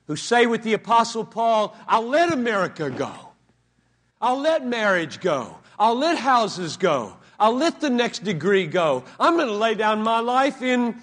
who 0.07 0.15
say 0.15 0.45
with 0.45 0.63
the 0.63 0.73
Apostle 0.73 1.25
Paul, 1.25 1.75
I'll 1.87 2.07
let 2.07 2.33
America 2.33 2.89
go. 2.89 3.13
I'll 4.19 4.39
let 4.39 4.65
marriage 4.65 5.19
go. 5.19 5.57
I'll 5.79 5.97
let 5.97 6.17
houses 6.17 6.77
go. 6.77 7.17
I'll 7.39 7.55
let 7.55 7.81
the 7.81 7.89
next 7.89 8.23
degree 8.23 8.67
go. 8.67 9.03
I'm 9.19 9.35
going 9.35 9.47
to 9.47 9.53
lay 9.53 9.73
down 9.73 10.03
my 10.03 10.19
life 10.19 10.61
in, 10.61 10.95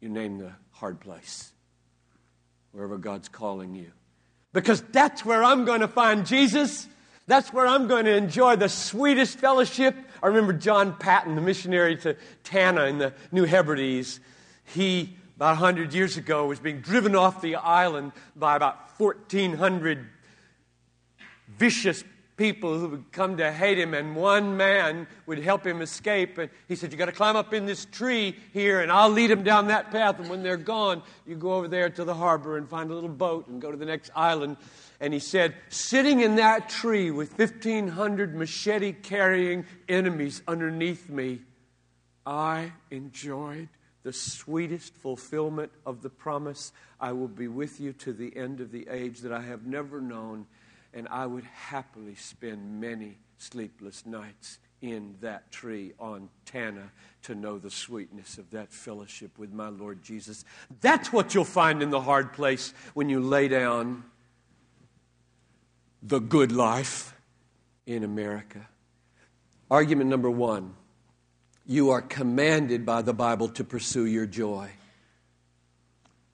you 0.00 0.08
name 0.08 0.38
the 0.38 0.52
hard 0.70 1.00
place, 1.00 1.52
wherever 2.72 2.96
God's 2.96 3.28
calling 3.28 3.74
you. 3.74 3.92
Because 4.54 4.80
that's 4.80 5.24
where 5.24 5.44
I'm 5.44 5.66
going 5.66 5.82
to 5.82 5.88
find 5.88 6.24
Jesus. 6.24 6.88
That's 7.26 7.52
where 7.52 7.66
I'm 7.66 7.88
going 7.88 8.06
to 8.06 8.16
enjoy 8.16 8.56
the 8.56 8.70
sweetest 8.70 9.38
fellowship. 9.38 9.94
I 10.22 10.28
remember 10.28 10.54
John 10.54 10.96
Paton, 10.96 11.34
the 11.34 11.42
missionary 11.42 11.96
to 11.98 12.16
Tanna 12.42 12.84
in 12.84 12.98
the 12.98 13.12
New 13.30 13.44
Hebrides 13.44 14.18
he, 14.74 15.16
about 15.36 15.60
100 15.60 15.94
years 15.94 16.16
ago, 16.16 16.46
was 16.46 16.60
being 16.60 16.80
driven 16.80 17.14
off 17.14 17.40
the 17.40 17.56
island 17.56 18.12
by 18.36 18.56
about 18.56 18.78
1,400 18.98 20.06
vicious 21.58 22.04
people 22.40 22.78
who 22.78 22.88
would 22.88 23.12
come 23.12 23.36
to 23.36 23.52
hate 23.52 23.78
him, 23.78 23.92
and 23.92 24.16
one 24.16 24.56
man 24.56 25.06
would 25.26 25.38
help 25.38 25.66
him 25.66 25.82
escape. 25.82 26.38
And 26.38 26.48
he 26.68 26.74
said, 26.74 26.90
You 26.90 26.96
got 26.96 27.06
to 27.06 27.12
climb 27.12 27.36
up 27.36 27.52
in 27.52 27.66
this 27.66 27.84
tree 27.84 28.34
here, 28.54 28.80
and 28.80 28.90
I'll 28.90 29.10
lead 29.10 29.30
him 29.30 29.42
down 29.42 29.66
that 29.66 29.90
path. 29.90 30.18
And 30.18 30.30
when 30.30 30.42
they're 30.42 30.56
gone, 30.56 31.02
you 31.26 31.36
go 31.36 31.52
over 31.52 31.68
there 31.68 31.90
to 31.90 32.02
the 32.02 32.14
harbor 32.14 32.56
and 32.56 32.66
find 32.66 32.90
a 32.90 32.94
little 32.94 33.10
boat 33.10 33.46
and 33.48 33.60
go 33.60 33.70
to 33.70 33.76
the 33.76 33.84
next 33.84 34.10
island. 34.16 34.56
And 35.00 35.12
he 35.12 35.20
said, 35.20 35.54
Sitting 35.68 36.20
in 36.20 36.36
that 36.36 36.70
tree 36.70 37.10
with 37.10 37.38
1,500 37.38 38.34
machete 38.34 38.92
carrying 38.92 39.66
enemies 39.86 40.40
underneath 40.48 41.10
me, 41.10 41.40
I 42.24 42.72
enjoyed 42.90 43.68
the 44.02 44.12
sweetest 44.12 44.94
fulfillment 44.96 45.72
of 45.84 46.02
the 46.02 46.10
promise 46.10 46.72
I 47.00 47.12
will 47.12 47.28
be 47.28 47.48
with 47.48 47.80
you 47.80 47.92
to 47.94 48.12
the 48.12 48.36
end 48.36 48.60
of 48.60 48.72
the 48.72 48.88
age 48.88 49.20
that 49.20 49.32
I 49.32 49.42
have 49.42 49.66
never 49.66 50.00
known, 50.00 50.46
and 50.94 51.06
I 51.08 51.26
would 51.26 51.44
happily 51.44 52.14
spend 52.14 52.80
many 52.80 53.18
sleepless 53.38 54.06
nights 54.06 54.58
in 54.82 55.16
that 55.20 55.50
tree 55.50 55.92
on 55.98 56.28
Tanna 56.46 56.90
to 57.22 57.34
know 57.34 57.58
the 57.58 57.70
sweetness 57.70 58.38
of 58.38 58.50
that 58.50 58.72
fellowship 58.72 59.38
with 59.38 59.52
my 59.52 59.68
Lord 59.68 60.02
Jesus. 60.02 60.44
That's 60.80 61.12
what 61.12 61.34
you'll 61.34 61.44
find 61.44 61.82
in 61.82 61.90
the 61.90 62.00
hard 62.00 62.32
place 62.32 62.72
when 62.94 63.08
you 63.10 63.20
lay 63.20 63.48
down 63.48 64.04
the 66.02 66.18
good 66.18 66.50
life 66.50 67.14
in 67.86 68.04
America. 68.04 68.68
Argument 69.70 70.08
number 70.08 70.30
one 70.30 70.74
you 71.70 71.90
are 71.90 72.02
commanded 72.02 72.84
by 72.84 73.00
the 73.00 73.14
Bible 73.14 73.48
to 73.48 73.62
pursue 73.62 74.04
your 74.04 74.26
joy. 74.26 74.68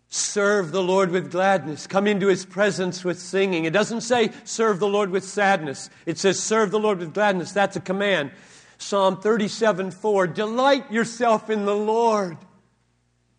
Serve 0.08 0.72
the 0.72 0.82
Lord 0.82 1.10
with 1.10 1.30
gladness. 1.30 1.86
Come 1.86 2.06
into 2.06 2.28
his 2.28 2.46
presence 2.46 3.04
with 3.04 3.18
singing. 3.20 3.66
It 3.66 3.74
doesn't 3.74 4.00
say 4.00 4.30
serve 4.44 4.78
the 4.78 4.88
Lord 4.88 5.10
with 5.10 5.24
sadness, 5.24 5.90
it 6.06 6.16
says 6.16 6.42
serve 6.42 6.70
the 6.70 6.78
Lord 6.78 7.00
with 7.00 7.12
gladness. 7.12 7.52
That's 7.52 7.76
a 7.76 7.80
command. 7.80 8.30
Psalm 8.78 9.20
37 9.20 9.90
4 9.90 10.26
Delight 10.26 10.90
yourself 10.90 11.50
in 11.50 11.66
the 11.66 11.76
Lord. 11.76 12.38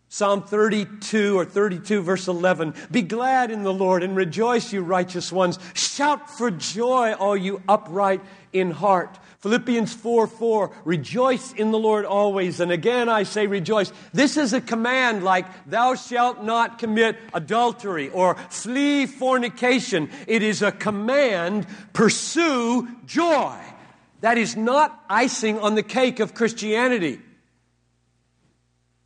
Psalm 0.08 0.42
32 0.42 1.36
or 1.36 1.44
32, 1.44 2.00
verse 2.00 2.28
11 2.28 2.74
Be 2.92 3.02
glad 3.02 3.50
in 3.50 3.64
the 3.64 3.74
Lord 3.74 4.04
and 4.04 4.14
rejoice, 4.14 4.72
you 4.72 4.82
righteous 4.82 5.32
ones. 5.32 5.58
Shout 5.74 6.30
for 6.30 6.52
joy, 6.52 7.14
all 7.14 7.36
you 7.36 7.60
upright 7.68 8.20
in 8.52 8.70
heart. 8.70 9.18
Philippians 9.48 9.94
4 9.94 10.26
4, 10.26 10.70
rejoice 10.84 11.54
in 11.54 11.70
the 11.70 11.78
Lord 11.78 12.04
always. 12.04 12.60
And 12.60 12.70
again 12.70 13.08
I 13.08 13.22
say 13.22 13.46
rejoice. 13.46 13.90
This 14.12 14.36
is 14.36 14.52
a 14.52 14.60
command 14.60 15.24
like, 15.24 15.46
thou 15.64 15.94
shalt 15.94 16.44
not 16.44 16.78
commit 16.78 17.16
adultery 17.32 18.10
or 18.10 18.34
flee 18.50 19.06
fornication. 19.06 20.10
It 20.26 20.42
is 20.42 20.60
a 20.60 20.70
command, 20.70 21.66
pursue 21.94 22.86
joy. 23.06 23.56
That 24.20 24.36
is 24.36 24.54
not 24.54 25.02
icing 25.08 25.58
on 25.60 25.76
the 25.76 25.82
cake 25.82 26.20
of 26.20 26.34
Christianity. 26.34 27.18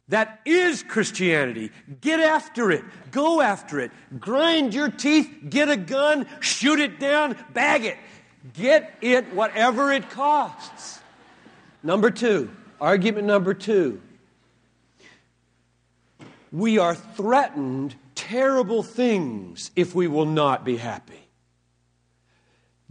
That 0.09 0.40
is 0.44 0.83
Christianity. 0.83 1.70
Get 2.00 2.18
after 2.18 2.72
it. 2.72 2.85
Go 3.12 3.40
after 3.40 3.78
it. 3.78 3.92
Grind 4.18 4.74
your 4.74 4.90
teeth. 4.90 5.31
Get 5.48 5.68
a 5.68 5.76
gun. 5.76 6.26
Shoot 6.40 6.81
it 6.81 6.98
down. 6.98 7.37
Bag 7.55 7.85
it. 7.85 7.96
Get 8.55 8.94
it 9.00 9.33
whatever 9.35 9.92
it 9.92 10.11
costs. 10.11 11.00
Number 11.83 12.11
two, 12.11 12.50
argument 12.81 13.26
number 13.26 13.55
two. 13.55 14.00
We 16.50 16.78
are 16.78 16.94
threatened 16.94 17.94
terrible 18.14 18.83
things 18.83 19.70
if 19.74 19.94
we 19.94 20.07
will 20.07 20.26
not 20.26 20.64
be 20.64 20.76
happy. 20.76 21.22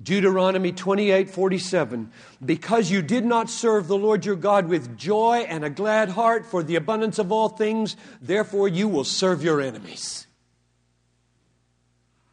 Deuteronomy 0.02 0.72
28 0.72 1.30
47. 1.30 2.12
Because 2.44 2.90
you 2.90 3.02
did 3.02 3.26
not 3.26 3.50
serve 3.50 3.88
the 3.88 3.98
Lord 3.98 4.26
your 4.26 4.36
God 4.36 4.68
with 4.68 4.98
joy 4.98 5.46
and 5.48 5.64
a 5.64 5.70
glad 5.70 6.10
heart 6.10 6.46
for 6.46 6.64
the 6.64 6.76
abundance 6.76 7.20
of 7.20 7.32
all 7.32 7.50
things, 7.50 7.96
therefore 8.22 8.68
you 8.68 8.88
will 8.88 9.04
serve 9.04 9.44
your 9.44 9.62
enemies. 9.62 10.26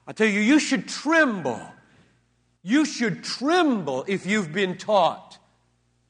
I 0.06 0.12
tell 0.12 0.28
you, 0.28 0.40
you 0.40 0.58
should 0.58 0.88
tremble 0.88 1.60
you 2.68 2.84
should 2.84 3.24
tremble 3.24 4.04
if 4.06 4.26
you've 4.26 4.52
been 4.52 4.76
taught 4.76 5.38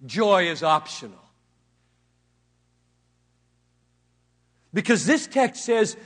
joy 0.04 0.48
is 0.48 0.64
optional. 0.64 1.22
Because 4.74 5.06
this 5.06 5.28
text 5.28 5.64
says, 5.64 5.96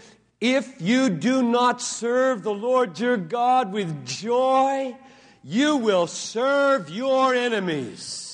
if 0.43 0.81
you 0.81 1.09
do 1.09 1.43
not 1.43 1.81
serve 1.81 2.43
the 2.43 2.53
Lord 2.53 2.99
your 2.99 3.17
God 3.17 3.73
with 3.73 4.05
joy, 4.05 4.95
you 5.43 5.77
will 5.77 6.07
serve 6.07 6.91
your 6.91 7.35
enemies. 7.35 8.33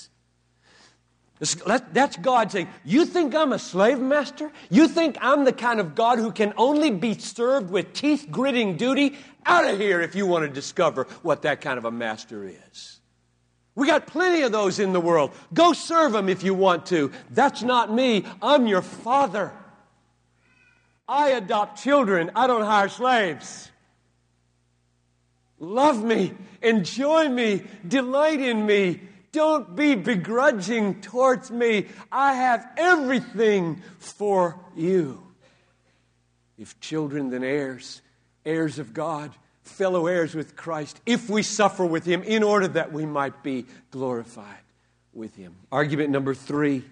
That's 1.39 2.17
God 2.17 2.51
saying, 2.51 2.69
You 2.85 3.05
think 3.05 3.33
I'm 3.33 3.53
a 3.53 3.61
slave 3.61 4.01
master? 4.01 4.51
You 4.71 4.89
think 4.89 5.17
I'm 5.21 5.45
the 5.45 5.53
kind 5.53 5.79
of 5.79 5.95
God 5.95 6.19
who 6.19 6.33
can 6.33 6.53
only 6.57 6.91
be 6.91 7.17
served 7.17 7.71
with 7.71 7.93
teeth 7.93 8.27
gritting 8.29 8.77
duty? 8.77 9.17
Out 9.49 9.65
of 9.65 9.81
here 9.81 10.01
if 10.01 10.15
you 10.15 10.27
want 10.27 10.45
to 10.45 10.49
discover 10.49 11.05
what 11.23 11.43
that 11.43 11.61
kind 11.61 11.79
of 11.79 11.85
a 11.85 11.91
master 11.91 12.45
is. 12.45 13.01
We 13.75 13.87
got 13.87 14.07
plenty 14.07 14.43
of 14.43 14.53
those 14.53 14.79
in 14.79 14.93
the 14.93 15.01
world. 15.01 15.33
Go 15.55 15.73
serve 15.73 16.13
them 16.13 16.29
if 16.29 16.43
you 16.43 16.53
want 16.55 16.87
to. 16.87 17.11
That's 17.31 17.63
not 17.63 17.93
me. 17.93 18.25
I'm 18.41 18.67
your 18.67 18.83
father. 18.83 19.53
I 21.09 21.31
adopt 21.31 21.83
children, 21.83 22.31
I 22.37 22.47
don't 22.47 22.65
hire 22.65 22.91
slaves. 22.91 23.71
Love 25.59 26.05
me, 26.05 26.35
enjoy 26.63 27.29
me, 27.29 27.65
delight 27.87 28.41
in 28.41 28.67
me, 28.67 29.01
don't 29.33 29.75
be 29.75 29.95
begrudging 29.95 31.01
towards 31.01 31.51
me. 31.51 31.87
I 32.13 32.35
have 32.35 32.69
everything 32.77 33.83
for 33.99 34.61
you. 34.77 35.23
If 36.59 36.79
children, 36.81 37.31
then 37.31 37.43
heirs, 37.43 38.03
heirs 38.45 38.79
of 38.79 38.95
God, 38.95 39.33
fellow 39.63 40.07
heirs 40.07 40.35
with 40.35 40.57
Christ, 40.57 41.01
if 41.07 41.29
we 41.29 41.43
suffer 41.43 41.85
with 41.85 42.05
him, 42.05 42.23
in 42.23 42.43
order 42.43 42.69
that 42.69 42.93
we 42.93 43.07
might 43.07 43.43
be 43.43 43.67
glorified 43.91 44.63
with 45.13 45.35
him. 45.37 45.57
Argument 45.71 46.11
number 46.11 46.35
three 46.35 46.85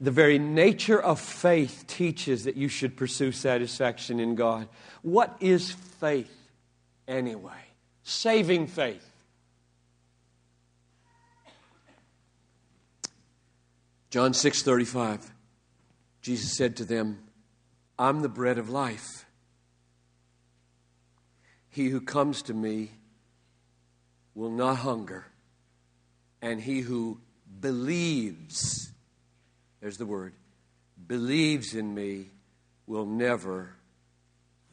the 0.00 0.10
very 0.12 0.38
nature 0.38 1.00
of 1.00 1.18
faith 1.18 1.84
teaches 1.88 2.44
that 2.44 2.56
you 2.56 2.68
should 2.68 2.96
pursue 2.96 3.32
satisfaction 3.32 4.20
in 4.20 4.36
God. 4.36 4.68
What 5.02 5.36
is 5.40 5.72
faith 5.72 6.32
anyway? 7.08 7.64
Saving 8.04 8.68
faith. 8.68 9.04
John 14.10 14.32
6:35 14.32 15.32
Jesus 16.22 16.56
said 16.56 16.76
to 16.76 16.84
them, 16.84 17.18
I'm 17.98 18.20
the 18.20 18.28
bread 18.28 18.58
of 18.58 18.68
life. 18.68 19.24
He 21.78 21.90
who 21.90 22.00
comes 22.00 22.42
to 22.42 22.54
me 22.54 22.90
will 24.34 24.50
not 24.50 24.78
hunger, 24.78 25.26
and 26.42 26.60
he 26.60 26.80
who 26.80 27.20
believes, 27.60 28.90
there's 29.80 29.96
the 29.96 30.04
word, 30.04 30.32
believes 31.06 31.76
in 31.76 31.94
me 31.94 32.30
will 32.88 33.06
never 33.06 33.76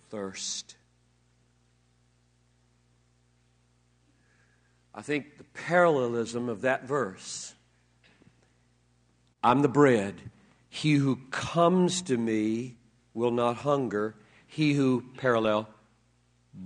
thirst. 0.10 0.78
I 4.96 5.04
think 5.04 5.38
the 5.38 5.44
parallelism 5.44 6.50
of 6.50 6.62
that 6.62 6.86
verse 6.86 7.54
I'm 9.44 9.62
the 9.62 9.68
bread. 9.68 10.15
He 10.70 10.94
who 10.94 11.18
comes 11.30 12.02
to 12.02 12.18
me 12.18 12.78
will 13.13 13.30
not 13.30 13.58
hunger. 13.58 14.15
He 14.48 14.74
who, 14.74 15.04
parallel, 15.18 15.70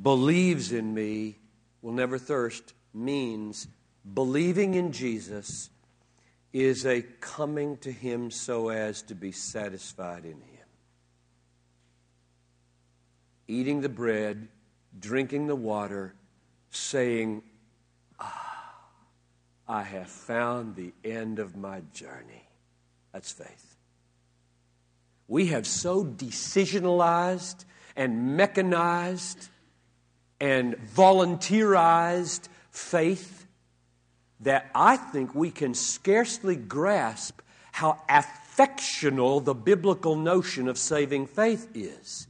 believes 0.02 0.72
in 0.72 0.94
me 0.94 1.38
will 1.82 1.94
never 1.94 2.18
thirst 2.18 2.74
means 2.94 3.68
believing 4.14 4.74
in 4.76 4.92
Jesus 4.92 5.70
is 6.52 6.86
a 6.86 7.02
coming 7.02 7.78
to 7.78 7.92
him 7.92 8.32
so 8.32 8.70
as 8.70 9.02
to 9.04 9.16
be 9.16 9.32
satisfied 9.32 10.26
in 10.26 10.32
him. 10.32 10.68
Eating 13.48 13.82
the 13.82 13.90
bread, 13.90 14.48
drinking 15.00 15.48
the 15.48 15.56
water, 15.56 16.14
saying, 16.72 17.44
Ah, 18.20 18.76
I 19.68 19.84
have 19.84 20.10
found 20.10 20.76
the 20.76 20.94
end 21.04 21.40
of 21.40 21.56
my 21.56 21.82
journey. 21.94 22.48
That's 23.12 23.32
faith. 23.32 23.78
We 25.28 25.48
have 25.48 25.68
so 25.68 26.04
decisionalized 26.04 27.66
and 27.96 28.36
mechanized 28.36 29.50
and 30.40 30.76
volunteerized 30.96 32.48
faith 32.72 33.48
that 34.42 34.70
I 34.74 34.96
think 34.98 35.36
we 35.36 35.52
can 35.52 35.74
scarcely 35.74 36.56
grasp 36.56 37.42
how 37.72 38.02
affectional 38.08 39.42
the 39.42 39.54
biblical 39.54 40.16
notion 40.16 40.68
of 40.68 40.78
saving 40.78 41.28
faith 41.28 41.70
is. 41.74 42.28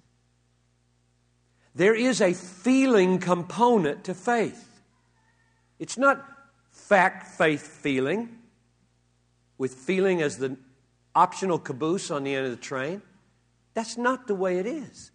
There 1.76 1.96
is 1.96 2.20
a 2.20 2.34
feeling 2.34 3.20
component 3.20 4.04
to 4.06 4.14
faith. 4.14 4.82
It's 5.78 5.98
not 5.98 6.26
fact, 6.72 7.28
faith, 7.38 7.62
feeling, 7.62 8.38
with 9.58 9.74
feeling 9.74 10.22
as 10.22 10.38
the 10.38 10.58
optional 11.16 11.60
caboose 11.60 12.12
on 12.12 12.24
the 12.24 12.36
end 12.36 12.46
of 12.46 12.52
the 12.52 12.58
train. 12.58 13.02
That's 13.74 13.98
not 13.98 14.28
the 14.28 14.36
way 14.36 14.58
it 14.58 14.66
is. 14.66 15.12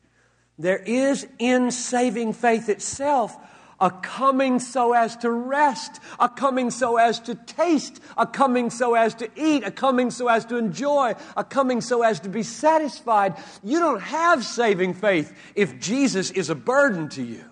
There 0.58 0.78
is 0.78 1.26
in 1.38 1.70
saving 1.70 2.32
faith 2.34 2.68
itself 2.68 3.36
a 3.80 3.90
coming 3.90 4.60
so 4.60 4.92
as 4.92 5.16
to 5.16 5.30
rest, 5.30 6.00
a 6.20 6.28
coming 6.28 6.70
so 6.70 6.96
as 6.96 7.18
to 7.20 7.34
taste, 7.34 8.00
a 8.16 8.26
coming 8.26 8.70
so 8.70 8.94
as 8.94 9.14
to 9.16 9.28
eat, 9.36 9.64
a 9.64 9.70
coming 9.70 10.10
so 10.10 10.28
as 10.28 10.44
to 10.46 10.56
enjoy, 10.56 11.12
a 11.36 11.44
coming 11.44 11.80
so 11.80 12.02
as 12.02 12.20
to 12.20 12.28
be 12.28 12.42
satisfied. 12.42 13.34
You 13.62 13.80
don't 13.80 14.00
have 14.00 14.44
saving 14.44 14.94
faith 14.94 15.36
if 15.56 15.80
Jesus 15.80 16.30
is 16.30 16.50
a 16.50 16.54
burden 16.54 17.08
to 17.10 17.22
you. 17.22 17.44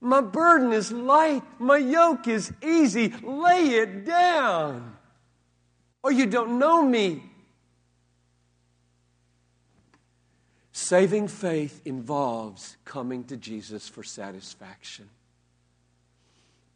My 0.00 0.20
burden 0.20 0.72
is 0.72 0.92
light, 0.92 1.42
my 1.58 1.78
yoke 1.78 2.28
is 2.28 2.52
easy. 2.62 3.08
Lay 3.22 3.64
it 3.70 4.04
down 4.04 4.98
or 6.02 6.12
you 6.12 6.26
don't 6.26 6.58
know 6.58 6.82
me. 6.82 7.22
Saving 10.88 11.28
faith 11.28 11.82
involves 11.84 12.78
coming 12.86 13.24
to 13.24 13.36
Jesus 13.36 13.90
for 13.90 14.02
satisfaction. 14.02 15.10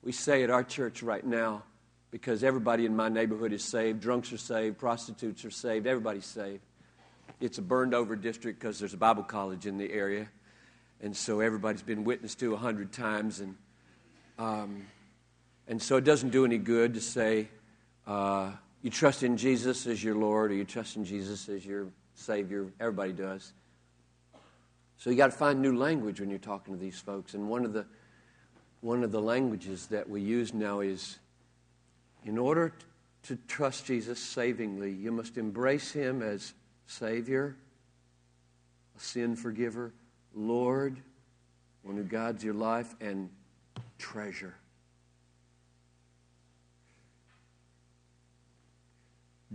We 0.02 0.12
say 0.12 0.42
at 0.42 0.50
our 0.50 0.64
church 0.64 1.02
right 1.02 1.24
now, 1.24 1.62
because 2.10 2.44
everybody 2.44 2.84
in 2.84 2.94
my 2.94 3.08
neighborhood 3.08 3.54
is 3.54 3.64
saved, 3.64 4.00
drunks 4.00 4.30
are 4.30 4.36
saved, 4.36 4.76
prostitutes 4.76 5.46
are 5.46 5.50
saved, 5.50 5.86
everybody's 5.86 6.26
saved. 6.26 6.60
It's 7.40 7.56
a 7.56 7.62
burned 7.62 7.94
over 7.94 8.14
district 8.14 8.60
because 8.60 8.78
there's 8.78 8.92
a 8.92 8.98
Bible 8.98 9.22
college 9.22 9.64
in 9.64 9.78
the 9.78 9.90
area. 9.90 10.28
And 11.00 11.16
so 11.16 11.40
everybody's 11.40 11.80
been 11.80 12.04
witnessed 12.04 12.38
to 12.40 12.52
a 12.52 12.58
hundred 12.58 12.92
times. 12.92 13.40
And, 13.40 13.56
um, 14.38 14.88
and 15.66 15.80
so 15.80 15.96
it 15.96 16.04
doesn't 16.04 16.32
do 16.32 16.44
any 16.44 16.58
good 16.58 16.92
to 16.92 17.00
say, 17.00 17.48
uh, 18.06 18.50
you 18.82 18.90
trust 18.90 19.22
in 19.22 19.38
Jesus 19.38 19.86
as 19.86 20.04
your 20.04 20.16
Lord 20.16 20.50
or 20.50 20.54
you 20.54 20.66
trust 20.66 20.96
in 20.96 21.06
Jesus 21.06 21.48
as 21.48 21.64
your 21.64 21.86
Savior. 22.14 22.66
Everybody 22.78 23.12
does. 23.12 23.54
So 25.02 25.10
you 25.10 25.16
got 25.16 25.32
to 25.32 25.36
find 25.36 25.60
new 25.60 25.76
language 25.76 26.20
when 26.20 26.30
you're 26.30 26.38
talking 26.38 26.74
to 26.74 26.80
these 26.80 27.00
folks. 27.00 27.34
And 27.34 27.48
one 27.48 27.64
of 27.64 27.72
the 27.72 27.86
one 28.82 29.02
of 29.02 29.10
the 29.10 29.20
languages 29.20 29.88
that 29.88 30.08
we 30.08 30.20
use 30.20 30.54
now 30.54 30.78
is 30.78 31.18
in 32.24 32.38
order 32.38 32.72
to 33.24 33.36
trust 33.48 33.86
Jesus 33.86 34.20
savingly, 34.20 34.92
you 34.92 35.10
must 35.10 35.38
embrace 35.38 35.90
him 35.90 36.22
as 36.22 36.54
Savior, 36.86 37.56
a 38.96 39.00
sin 39.00 39.34
forgiver, 39.34 39.92
Lord, 40.36 41.00
one 41.82 41.96
who 41.96 42.04
guides 42.04 42.44
your 42.44 42.54
life, 42.54 42.94
and 43.00 43.28
treasure. 43.98 44.54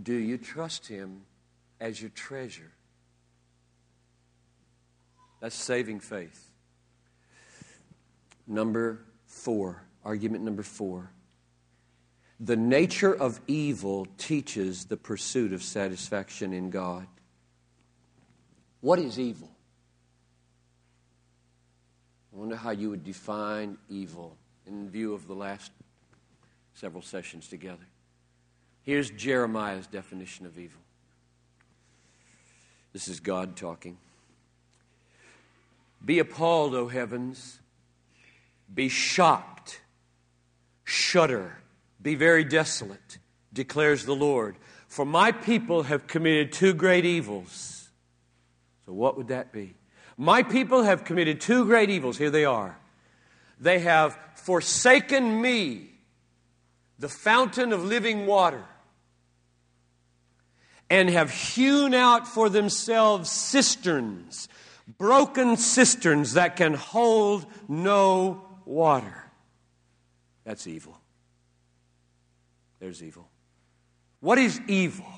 Do 0.02 0.14
you 0.14 0.36
trust 0.36 0.86
Him 0.88 1.22
as 1.80 2.02
your 2.02 2.10
treasure? 2.10 2.72
That's 5.40 5.54
saving 5.54 6.00
faith. 6.00 6.50
Number 8.46 9.00
four, 9.26 9.82
argument 10.04 10.42
number 10.44 10.62
four. 10.62 11.10
The 12.40 12.56
nature 12.56 13.14
of 13.14 13.40
evil 13.46 14.06
teaches 14.16 14.84
the 14.84 14.96
pursuit 14.96 15.52
of 15.52 15.62
satisfaction 15.62 16.52
in 16.52 16.70
God. 16.70 17.06
What 18.80 18.98
is 18.98 19.18
evil? 19.18 19.50
I 22.32 22.36
wonder 22.38 22.56
how 22.56 22.70
you 22.70 22.90
would 22.90 23.02
define 23.02 23.76
evil 23.88 24.36
in 24.66 24.88
view 24.88 25.14
of 25.14 25.26
the 25.26 25.34
last 25.34 25.72
several 26.74 27.02
sessions 27.02 27.48
together. 27.48 27.86
Here's 28.82 29.10
Jeremiah's 29.10 29.88
definition 29.88 30.46
of 30.46 30.58
evil. 30.58 30.80
This 32.92 33.08
is 33.08 33.18
God 33.20 33.56
talking. 33.56 33.98
Be 36.04 36.18
appalled, 36.18 36.74
O 36.74 36.88
heavens. 36.88 37.60
Be 38.72 38.88
shocked. 38.88 39.80
Shudder. 40.84 41.58
Be 42.00 42.14
very 42.14 42.44
desolate, 42.44 43.18
declares 43.52 44.04
the 44.04 44.14
Lord. 44.14 44.56
For 44.86 45.04
my 45.04 45.32
people 45.32 45.84
have 45.84 46.06
committed 46.06 46.52
two 46.52 46.72
great 46.72 47.04
evils. 47.04 47.90
So, 48.86 48.92
what 48.92 49.16
would 49.16 49.28
that 49.28 49.52
be? 49.52 49.74
My 50.16 50.42
people 50.42 50.82
have 50.82 51.04
committed 51.04 51.40
two 51.40 51.64
great 51.64 51.90
evils. 51.90 52.18
Here 52.18 52.30
they 52.30 52.44
are. 52.44 52.78
They 53.60 53.80
have 53.80 54.18
forsaken 54.34 55.40
me, 55.40 55.90
the 56.98 57.08
fountain 57.08 57.72
of 57.72 57.84
living 57.84 58.26
water, 58.26 58.64
and 60.88 61.10
have 61.10 61.30
hewn 61.30 61.92
out 61.92 62.26
for 62.26 62.48
themselves 62.48 63.30
cisterns, 63.30 64.48
broken 64.96 65.56
cisterns 65.56 66.34
that 66.34 66.56
can 66.56 66.74
hold 66.74 67.46
no 67.68 68.44
water. 68.64 69.24
That's 70.44 70.66
evil. 70.66 70.98
There's 72.78 73.02
evil. 73.02 73.28
What 74.20 74.38
is 74.38 74.60
evil? 74.66 75.17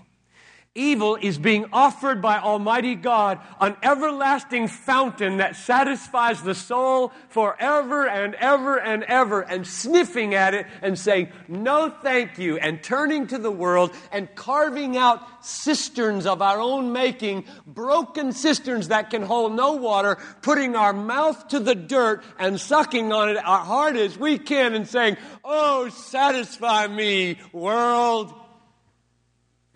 Evil 0.76 1.16
is 1.16 1.37
being 1.37 1.66
offered 1.72 2.22
by 2.22 2.38
Almighty 2.38 2.94
God 2.94 3.40
an 3.61 3.74
everlasting 3.83 4.68
fountain 4.68 5.38
that 5.38 5.56
satisfies 5.56 6.42
the 6.42 6.54
soul 6.54 7.11
forever 7.28 8.06
and 8.09 8.37
ever 8.37 8.78
and 8.78 9.02
ever, 9.02 9.40
and 9.40 9.66
sniffing 9.66 10.33
at 10.33 10.54
it 10.54 10.68
and 10.80 10.96
saying, 10.96 11.30
No, 11.48 11.90
thank 11.90 12.38
you, 12.38 12.56
and 12.59 12.80
turning 12.85 13.26
to 13.26 13.38
the 13.38 13.50
world 13.50 13.92
and 14.12 14.33
carving 14.37 14.96
out 14.96 15.44
cisterns 15.44 16.24
of 16.24 16.40
our 16.40 16.61
own 16.61 16.92
making, 16.92 17.46
broken 17.66 18.30
cisterns 18.30 18.88
that 18.88 19.11
can 19.11 19.22
hold 19.22 19.56
no 19.56 19.72
water, 19.72 20.18
putting 20.40 20.76
our 20.76 20.92
mouth 20.92 21.48
to 21.48 21.59
the 21.59 21.74
dirt 21.74 22.22
and 22.38 22.61
sucking 22.61 23.12
on 23.12 23.28
it 23.28 23.38
as 23.38 23.42
hard 23.42 23.96
as 23.96 24.16
we 24.16 24.38
can 24.38 24.74
and 24.74 24.87
saying, 24.87 25.16
Oh, 25.44 25.88
satisfy 25.88 26.87
me, 26.87 27.38
world 27.52 28.39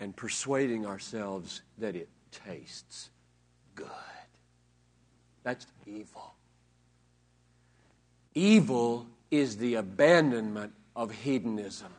and 0.04 0.14
persuading 0.14 0.84
ourselves 0.84 1.62
that 1.78 1.96
it 1.96 2.10
tastes 2.30 3.08
good. 3.74 3.88
That's 5.44 5.66
evil. 5.86 6.34
Evil 8.34 9.06
is 9.30 9.56
the 9.56 9.76
abandonment 9.76 10.74
of 10.94 11.10
hedonism. 11.10 11.90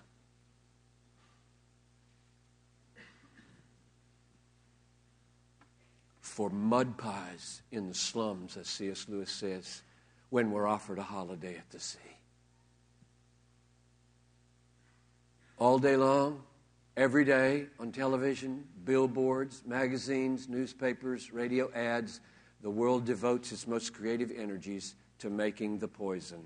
For 6.21 6.51
mud 6.51 6.99
pies 6.99 7.63
in 7.71 7.87
the 7.87 7.95
slums, 7.95 8.55
as 8.55 8.67
C.S. 8.67 9.07
Lewis 9.09 9.31
says, 9.31 9.81
when 10.29 10.51
we're 10.51 10.67
offered 10.67 10.99
a 10.99 11.03
holiday 11.03 11.57
at 11.57 11.71
the 11.71 11.79
sea. 11.79 11.97
All 15.57 15.79
day 15.79 15.95
long, 15.95 16.43
Every 16.97 17.25
day 17.25 17.65
on 17.77 17.91
television, 17.91 18.63
billboards, 18.85 19.63
magazines, 19.65 20.47
newspapers, 20.47 21.33
radio 21.33 21.69
ads, 21.73 22.21
the 22.61 22.69
world 22.69 23.05
devotes 23.05 23.51
its 23.51 23.67
most 23.67 23.93
creative 23.93 24.31
energies 24.31 24.95
to 25.19 25.29
making 25.29 25.79
the 25.79 25.89
poison 25.89 26.41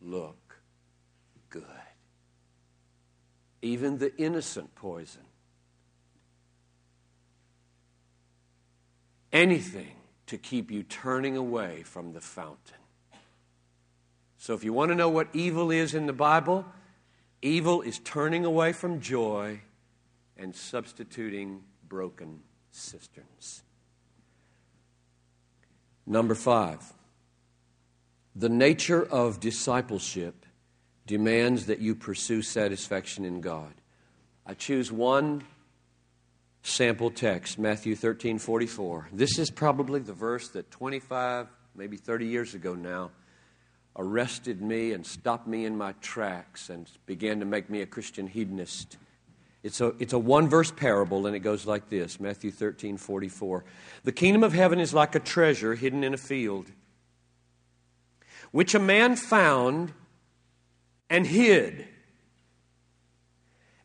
look 0.00 0.60
good. 1.48 1.64
Even 3.62 3.96
the 3.96 4.14
innocent 4.18 4.74
poison. 4.74 5.22
Anything 9.32 9.96
to 10.26 10.36
keep 10.36 10.70
you 10.70 10.82
turning 10.82 11.36
away 11.38 11.82
from 11.82 12.12
the 12.12 12.20
fountain. 12.20 12.76
So, 14.36 14.54
if 14.54 14.64
you 14.64 14.72
want 14.72 14.90
to 14.90 14.94
know 14.94 15.08
what 15.08 15.28
evil 15.32 15.70
is 15.70 15.94
in 15.94 16.06
the 16.06 16.12
Bible, 16.12 16.66
Evil 17.42 17.82
is 17.82 17.98
turning 17.98 18.44
away 18.44 18.72
from 18.72 19.00
joy 19.00 19.60
and 20.36 20.54
substituting 20.54 21.64
broken 21.88 22.40
cisterns. 22.70 23.64
Number 26.06 26.36
five, 26.36 26.80
the 28.34 28.48
nature 28.48 29.04
of 29.04 29.40
discipleship 29.40 30.46
demands 31.06 31.66
that 31.66 31.80
you 31.80 31.94
pursue 31.94 32.42
satisfaction 32.42 33.24
in 33.24 33.40
God. 33.40 33.74
I 34.46 34.54
choose 34.54 34.90
one 34.90 35.42
sample 36.62 37.10
text, 37.10 37.58
Matthew 37.58 37.94
13 37.94 38.38
44. 38.38 39.08
This 39.12 39.38
is 39.38 39.50
probably 39.50 40.00
the 40.00 40.12
verse 40.12 40.48
that 40.50 40.70
25, 40.70 41.48
maybe 41.74 41.96
30 41.96 42.26
years 42.26 42.54
ago 42.54 42.74
now, 42.74 43.10
arrested 43.96 44.62
me 44.62 44.92
and 44.92 45.06
stopped 45.06 45.46
me 45.46 45.64
in 45.64 45.76
my 45.76 45.92
tracks 46.00 46.70
and 46.70 46.88
began 47.06 47.40
to 47.40 47.44
make 47.44 47.68
me 47.68 47.82
a 47.82 47.86
Christian 47.86 48.26
hedonist. 48.26 48.96
It's 49.62 49.80
a, 49.80 49.94
it's 49.98 50.12
a 50.12 50.18
one 50.18 50.48
verse 50.48 50.72
parable, 50.72 51.26
and 51.26 51.36
it 51.36 51.40
goes 51.40 51.66
like 51.66 51.88
this 51.88 52.18
Matthew 52.18 52.50
13 52.50 52.96
44. 52.96 53.64
The 54.04 54.12
kingdom 54.12 54.42
of 54.42 54.52
heaven 54.52 54.80
is 54.80 54.92
like 54.92 55.14
a 55.14 55.20
treasure 55.20 55.74
hidden 55.74 56.02
in 56.02 56.14
a 56.14 56.18
field, 56.18 56.70
which 58.50 58.74
a 58.74 58.80
man 58.80 59.16
found 59.16 59.92
and 61.08 61.26
hid. 61.26 61.86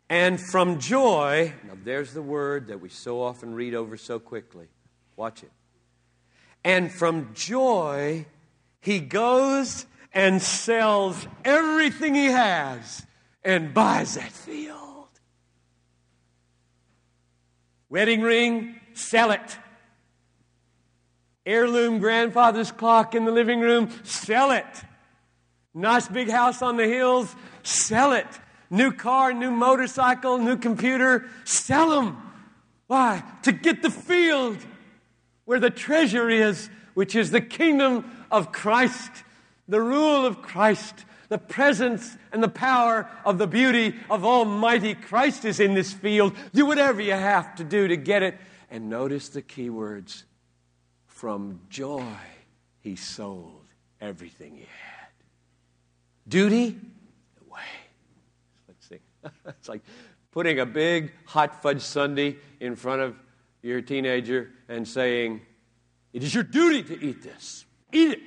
And 0.10 0.40
from 0.40 0.80
joy, 0.80 1.54
now 1.66 1.74
there's 1.84 2.14
the 2.14 2.22
word 2.22 2.68
that 2.68 2.80
we 2.80 2.90
so 2.90 3.22
often 3.22 3.54
read 3.54 3.76
over 3.76 3.98
so 3.98 4.20
quickly. 4.20 4.68
Watch 5.18 5.44
it. 5.44 5.52
And 6.64 6.92
from 6.92 7.34
joy, 7.34 8.26
he 8.80 9.00
goes 9.00 9.86
and 10.14 10.42
sells 10.42 11.28
everything 11.44 12.16
he 12.16 12.26
has 12.26 13.06
and 13.44 13.74
buys 13.74 14.16
that 14.16 14.32
field. 14.32 15.08
Wedding 17.90 18.22
ring, 18.22 18.80
sell 18.94 19.32
it. 19.32 19.58
Heirloom 21.46 22.00
grandfather's 22.00 22.72
clock 22.72 23.16
in 23.16 23.24
the 23.24 23.32
living 23.32 23.62
room, 23.62 23.90
sell 24.04 24.52
it. 24.52 24.66
Nice 25.74 26.08
big 26.08 26.30
house 26.30 26.62
on 26.62 26.76
the 26.76 26.88
hills, 26.88 27.34
sell 27.64 28.12
it. 28.12 28.28
New 28.70 28.92
car, 28.92 29.32
new 29.32 29.52
motorcycle, 29.52 30.40
new 30.40 30.58
computer, 30.58 31.30
sell 31.46 31.90
them. 31.92 32.18
Why? 32.88 33.24
To 33.44 33.52
get 33.52 33.82
the 33.82 33.90
field 33.90 34.58
where 35.46 35.60
the 35.60 35.70
treasure 35.70 36.30
is, 36.30 36.70
which 36.94 37.16
is 37.16 37.32
the 37.32 37.40
kingdom 37.40 38.04
of 38.30 38.52
Christ 38.52 39.12
the 39.68 39.82
rule 39.82 40.26
of 40.26 40.42
Christ, 40.42 41.06
the 41.30 41.38
presence 41.38 42.16
and 42.32 42.42
the 42.42 42.48
power 42.48 43.10
of 43.26 43.38
the 43.38 43.48
beauty 43.48 43.96
of 44.10 44.26
Almighty 44.26 44.96
Christ 44.96 45.46
is 45.46 45.60
in 45.60 45.74
this 45.74 45.94
field. 45.94 46.34
Do 46.54 46.66
whatever 46.66 47.02
you 47.02 47.14
have 47.14 47.56
to 47.56 47.64
do 47.64 47.88
to 47.88 47.98
get 47.98 48.24
it. 48.24 48.38
And 48.70 48.90
notice 48.90 49.30
the 49.30 49.42
key 49.42 49.70
words 49.70 50.24
from 51.06 51.62
joy, 51.70 52.04
he 52.80 52.96
sold 52.96 53.66
everything 54.00 54.56
he 54.56 54.62
had. 54.62 55.10
Duty, 56.28 56.78
away. 57.50 57.62
Let's 58.68 58.88
see. 58.88 59.00
it's 59.48 59.70
like 59.70 59.82
putting 60.32 60.60
a 60.60 60.66
big 60.66 61.12
hot 61.26 61.62
fudge 61.62 61.82
sundae 61.82 62.36
in 62.60 62.76
front 62.76 63.02
of 63.02 63.16
your 63.62 63.82
teenager 63.82 64.50
and 64.70 64.88
saying, 64.88 65.42
It 66.14 66.24
is 66.24 66.34
your 66.34 66.44
duty 66.44 66.84
to 66.84 67.06
eat 67.06 67.24
this. 67.24 67.66
Eat 67.92 68.12
it. 68.12 68.20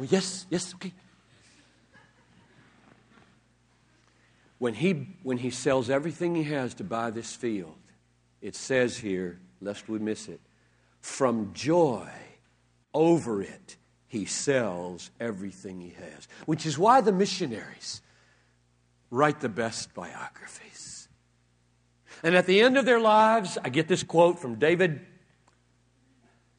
Well, 0.00 0.08
yes, 0.10 0.46
yes, 0.48 0.74
okay. 0.76 0.94
When 4.56 4.72
he, 4.72 5.08
when 5.22 5.36
he 5.36 5.50
sells 5.50 5.90
everything 5.90 6.34
he 6.34 6.44
has 6.44 6.72
to 6.76 6.84
buy 6.84 7.10
this 7.10 7.34
field, 7.34 7.76
it 8.40 8.56
says 8.56 8.96
here, 8.96 9.40
lest 9.60 9.90
we 9.90 9.98
miss 9.98 10.26
it, 10.26 10.40
from 11.02 11.50
joy 11.52 12.08
over 12.94 13.42
it, 13.42 13.76
he 14.08 14.24
sells 14.24 15.10
everything 15.20 15.82
he 15.82 15.90
has. 15.90 16.28
Which 16.46 16.64
is 16.64 16.78
why 16.78 17.02
the 17.02 17.12
missionaries 17.12 18.00
write 19.10 19.40
the 19.40 19.50
best 19.50 19.92
biographies. 19.92 21.08
And 22.22 22.34
at 22.34 22.46
the 22.46 22.62
end 22.62 22.78
of 22.78 22.86
their 22.86 23.00
lives, 23.00 23.58
I 23.62 23.68
get 23.68 23.86
this 23.86 24.02
quote 24.02 24.38
from 24.38 24.54
David 24.54 25.02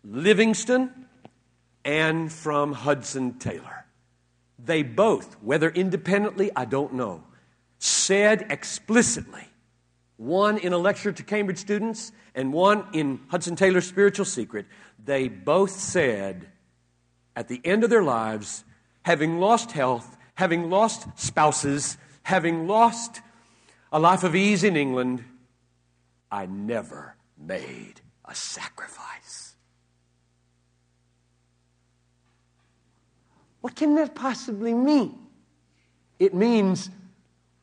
Livingstone 0.04 1.08
and 1.84 2.32
from 2.32 2.74
Hudson 2.74 3.40
Taylor. 3.40 3.86
They 4.60 4.84
both, 4.84 5.36
whether 5.42 5.70
independently, 5.70 6.52
I 6.56 6.66
don't 6.66 6.94
know, 6.94 7.24
said 7.80 8.46
explicitly, 8.50 9.48
one 10.18 10.60
in 10.60 10.72
a 10.72 10.78
lecture 10.78 11.12
to 11.12 11.24
Cambridge 11.24 11.58
students 11.58 12.12
and 12.36 12.54
one 12.54 12.86
in 12.94 13.22
Hudson 13.30 13.56
Taylor's 13.56 13.88
Spiritual 13.88 14.26
Secret, 14.26 14.68
they 15.04 15.28
both 15.28 15.72
said 15.72 16.48
at 17.36 17.48
the 17.48 17.60
end 17.64 17.84
of 17.84 17.90
their 17.90 18.04
lives, 18.04 18.64
having 19.04 19.40
lost 19.40 19.72
health, 19.72 20.18
having 20.36 20.70
lost 20.70 21.08
spouses, 21.16 21.98
having 22.24 22.68
lost 22.68 23.22
a 23.92 24.00
life 24.00 24.24
of 24.24 24.36
ease 24.36 24.64
in 24.64 24.78
England, 24.78 25.24
I 26.32 26.46
never 26.46 27.16
made 27.38 28.02
a 28.24 28.36
sacrifice. 28.36 29.41
What 33.62 33.76
can 33.76 33.96
that 33.96 34.16
possibly 34.16 34.74
mean? 34.74 35.18
It 36.20 36.34
means 36.34 36.90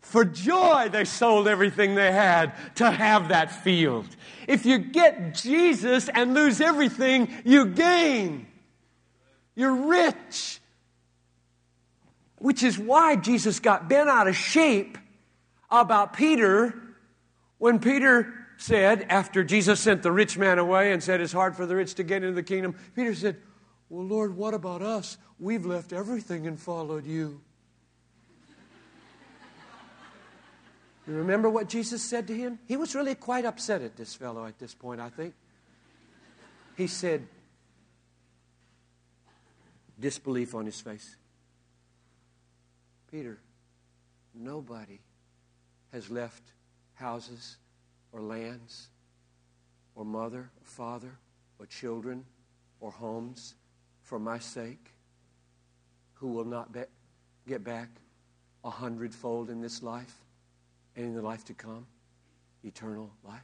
for 0.01 0.25
joy 0.25 0.89
they 0.91 1.05
sold 1.05 1.49
everything 1.49 1.95
they 1.95 2.13
had 2.13 2.53
to 2.77 2.91
have 2.91 3.29
that 3.29 3.51
field. 3.63 4.07
If 4.47 4.65
you 4.65 4.79
get 4.79 5.35
Jesus 5.35 6.09
and 6.09 6.35
lose 6.35 6.61
everything, 6.61 7.29
you 7.45 7.67
gain. 7.67 8.47
You're 9.55 9.75
rich. 9.75 10.61
Which 12.39 12.63
is 12.63 12.79
why 12.79 13.17
Jesus 13.17 13.61
got 13.61 13.89
bent 13.89 14.09
out 14.09 14.29
of 14.29 14.37
shape 14.37 14.97
about 15.71 16.15
Peter 16.15 16.75
when 17.59 17.81
Peter 17.81 18.33
said, 18.57 19.07
after 19.09 19.45
Jesus 19.45 19.81
sent 19.81 20.03
the 20.03 20.13
rich 20.13 20.39
man 20.39 20.59
away 20.59 20.93
and 20.93 21.03
said 21.03 21.21
it's 21.21 21.33
hard 21.33 21.57
for 21.57 21.67
the 21.67 21.77
rich 21.77 21.95
to 21.95 22.03
get 22.03 22.23
into 22.23 22.35
the 22.35 22.43
kingdom, 22.43 22.75
Peter 22.95 23.15
said, 23.15 23.37
Well, 23.88 24.05
Lord, 24.05 24.37
what 24.37 24.55
about 24.55 24.83
us? 24.83 25.16
We've 25.38 25.64
left 25.64 25.92
everything 25.92 26.46
and 26.46 26.59
followed 26.59 27.07
you. 27.07 27.40
You 31.07 31.14
remember 31.14 31.48
what 31.48 31.70
Jesus 31.70 32.03
said 32.03 32.27
to 32.27 32.35
him? 32.35 32.59
He 32.66 32.77
was 32.77 32.94
really 32.94 33.14
quite 33.14 33.46
upset 33.46 33.81
at 33.81 33.96
this 33.96 34.14
fellow 34.14 34.44
at 34.44 34.59
this 34.59 34.74
point, 34.74 35.01
I 35.01 35.09
think. 35.09 35.33
He 36.77 36.87
said, 36.87 37.27
disbelief 39.98 40.55
on 40.55 40.66
his 40.66 40.79
face. 40.81 41.16
Peter, 43.11 43.38
nobody 44.35 45.01
has 45.92 46.11
left 46.11 46.42
houses 46.92 47.57
or 48.12 48.20
lands 48.20 48.88
or 49.94 50.05
mother 50.05 50.40
or 50.40 50.64
father 50.64 51.18
or 51.59 51.64
children 51.64 52.27
or 52.81 52.90
homes 52.90 53.55
for 54.09 54.18
my 54.18 54.38
sake 54.38 54.94
who 56.14 56.29
will 56.29 56.47
not 56.47 56.73
be- 56.73 56.81
get 57.47 57.62
back 57.62 57.90
a 58.64 58.71
hundredfold 58.71 59.51
in 59.51 59.61
this 59.61 59.83
life 59.83 60.14
and 60.97 61.05
in 61.05 61.14
the 61.14 61.21
life 61.21 61.44
to 61.44 61.53
come 61.53 61.87
eternal 62.64 63.11
life. 63.23 63.42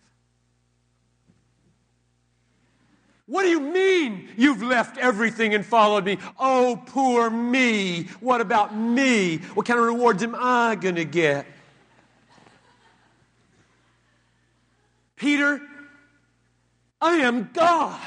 What 3.27 3.43
do 3.43 3.51
you 3.51 3.61
mean 3.61 4.31
you've 4.39 4.63
left 4.63 4.97
everything 4.97 5.55
and 5.55 5.65
followed 5.65 6.05
me? 6.07 6.17
Oh, 6.39 6.83
poor 6.87 7.29
me. 7.29 8.05
What 8.21 8.41
about 8.41 8.75
me? 8.75 9.39
What 9.53 9.67
kind 9.67 9.79
of 9.79 9.85
rewards 9.85 10.23
am 10.23 10.35
I 10.35 10.77
going 10.77 10.97
to 10.97 11.05
get? 11.05 11.47
Peter, 15.17 15.61
I 17.03 17.17
am 17.17 17.51
God 17.53 18.01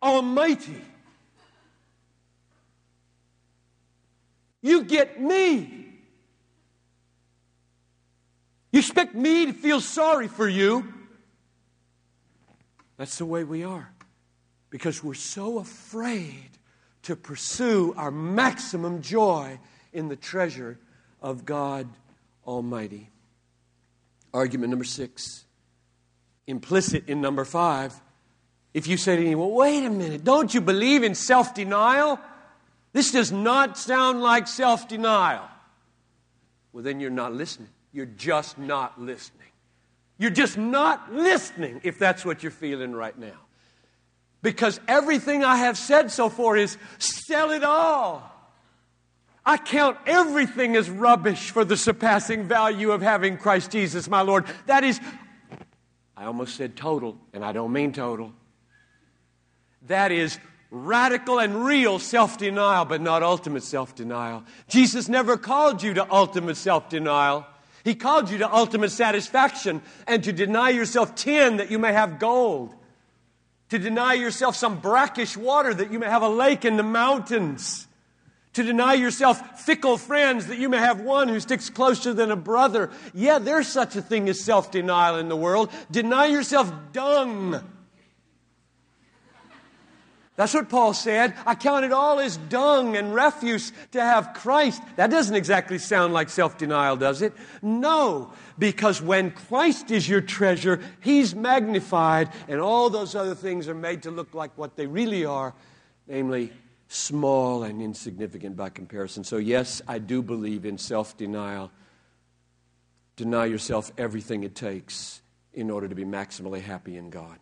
Almighty. 0.00 0.80
You 4.64 4.84
get 4.84 5.20
me. 5.20 5.90
You 8.72 8.78
expect 8.78 9.14
me 9.14 9.44
to 9.44 9.52
feel 9.52 9.78
sorry 9.78 10.26
for 10.26 10.48
you. 10.48 10.90
That's 12.96 13.18
the 13.18 13.26
way 13.26 13.44
we 13.44 13.62
are. 13.62 13.92
Because 14.70 15.04
we're 15.04 15.12
so 15.12 15.58
afraid 15.58 16.48
to 17.02 17.14
pursue 17.14 17.92
our 17.98 18.10
maximum 18.10 19.02
joy 19.02 19.60
in 19.92 20.08
the 20.08 20.16
treasure 20.16 20.78
of 21.20 21.44
God 21.44 21.86
Almighty. 22.46 23.10
Argument 24.32 24.70
number 24.70 24.86
six, 24.86 25.44
implicit 26.46 27.06
in 27.10 27.20
number 27.20 27.44
five. 27.44 27.94
If 28.72 28.86
you 28.86 28.96
say 28.96 29.16
to 29.16 29.22
me, 29.22 29.34
well, 29.34 29.50
wait 29.50 29.84
a 29.84 29.90
minute, 29.90 30.24
don't 30.24 30.54
you 30.54 30.62
believe 30.62 31.02
in 31.02 31.14
self 31.14 31.52
denial? 31.52 32.18
This 32.94 33.10
does 33.10 33.32
not 33.32 33.76
sound 33.76 34.22
like 34.22 34.46
self 34.46 34.88
denial. 34.88 35.42
Well, 36.72 36.84
then 36.84 37.00
you're 37.00 37.10
not 37.10 37.34
listening. 37.34 37.68
You're 37.92 38.06
just 38.06 38.56
not 38.56 38.98
listening. 39.00 39.48
You're 40.16 40.30
just 40.30 40.56
not 40.56 41.12
listening 41.12 41.80
if 41.82 41.98
that's 41.98 42.24
what 42.24 42.42
you're 42.42 42.52
feeling 42.52 42.92
right 42.92 43.18
now. 43.18 43.36
Because 44.42 44.80
everything 44.86 45.42
I 45.42 45.56
have 45.56 45.76
said 45.76 46.12
so 46.12 46.28
far 46.28 46.56
is 46.56 46.78
sell 46.98 47.50
it 47.50 47.64
all. 47.64 48.30
I 49.44 49.56
count 49.56 49.98
everything 50.06 50.76
as 50.76 50.88
rubbish 50.88 51.50
for 51.50 51.64
the 51.64 51.76
surpassing 51.76 52.46
value 52.46 52.92
of 52.92 53.02
having 53.02 53.36
Christ 53.36 53.72
Jesus, 53.72 54.08
my 54.08 54.20
Lord. 54.20 54.44
That 54.66 54.84
is, 54.84 55.00
I 56.16 56.26
almost 56.26 56.56
said 56.56 56.76
total, 56.76 57.18
and 57.32 57.44
I 57.44 57.52
don't 57.52 57.72
mean 57.72 57.92
total. 57.92 58.32
That 59.88 60.12
is 60.12 60.38
radical 60.74 61.38
and 61.38 61.64
real 61.64 61.98
self 61.98 62.36
denial, 62.36 62.84
but 62.84 63.00
not 63.00 63.22
ultimate 63.22 63.62
self 63.62 63.94
denial. 63.94 64.42
Jesus 64.68 65.08
never 65.08 65.36
called 65.36 65.82
you 65.82 65.94
to 65.94 66.12
ultimate 66.12 66.56
self 66.56 66.88
denial. 66.88 67.46
He 67.84 67.94
called 67.94 68.30
you 68.30 68.38
to 68.38 68.52
ultimate 68.52 68.90
satisfaction 68.90 69.82
and 70.06 70.24
to 70.24 70.32
deny 70.32 70.70
yourself 70.70 71.14
tin 71.14 71.58
that 71.58 71.70
you 71.70 71.78
may 71.78 71.92
have 71.92 72.18
gold, 72.18 72.74
to 73.68 73.78
deny 73.78 74.14
yourself 74.14 74.56
some 74.56 74.80
brackish 74.80 75.36
water 75.36 75.72
that 75.72 75.92
you 75.92 75.98
may 75.98 76.06
have 76.06 76.22
a 76.22 76.28
lake 76.28 76.64
in 76.64 76.76
the 76.76 76.82
mountains, 76.82 77.86
to 78.54 78.62
deny 78.62 78.94
yourself 78.94 79.60
fickle 79.60 79.98
friends 79.98 80.46
that 80.46 80.58
you 80.58 80.68
may 80.68 80.78
have 80.78 81.00
one 81.00 81.28
who 81.28 81.38
sticks 81.40 81.68
closer 81.70 82.14
than 82.14 82.30
a 82.30 82.36
brother. 82.36 82.90
Yeah, 83.12 83.38
there's 83.38 83.68
such 83.68 83.96
a 83.96 84.02
thing 84.02 84.28
as 84.28 84.40
self 84.40 84.72
denial 84.72 85.18
in 85.18 85.28
the 85.28 85.36
world. 85.36 85.70
Deny 85.90 86.26
yourself 86.26 86.72
dung 86.92 87.62
that's 90.36 90.52
what 90.52 90.68
Paul 90.68 90.94
said. 90.94 91.34
I 91.46 91.54
count 91.54 91.84
it 91.84 91.92
all 91.92 92.18
as 92.18 92.36
dung 92.36 92.96
and 92.96 93.14
refuse 93.14 93.72
to 93.92 94.00
have 94.00 94.34
Christ. 94.34 94.82
That 94.96 95.10
doesn't 95.10 95.34
exactly 95.34 95.78
sound 95.78 96.12
like 96.12 96.28
self 96.28 96.58
denial, 96.58 96.96
does 96.96 97.22
it? 97.22 97.32
No, 97.62 98.32
because 98.58 99.00
when 99.00 99.30
Christ 99.30 99.92
is 99.92 100.08
your 100.08 100.20
treasure, 100.20 100.80
He's 101.00 101.36
magnified, 101.36 102.30
and 102.48 102.60
all 102.60 102.90
those 102.90 103.14
other 103.14 103.36
things 103.36 103.68
are 103.68 103.74
made 103.74 104.02
to 104.02 104.10
look 104.10 104.34
like 104.34 104.50
what 104.58 104.76
they 104.76 104.86
really 104.86 105.24
are, 105.24 105.54
namely 106.08 106.52
small 106.88 107.62
and 107.62 107.80
insignificant 107.80 108.56
by 108.56 108.70
comparison. 108.70 109.22
So, 109.22 109.36
yes, 109.36 109.82
I 109.86 109.98
do 110.00 110.20
believe 110.20 110.64
in 110.64 110.78
self 110.78 111.16
denial. 111.16 111.70
Deny 113.14 113.44
yourself 113.44 113.92
everything 113.96 114.42
it 114.42 114.56
takes 114.56 115.22
in 115.52 115.70
order 115.70 115.86
to 115.86 115.94
be 115.94 116.04
maximally 116.04 116.60
happy 116.60 116.96
in 116.96 117.10
God. 117.10 117.38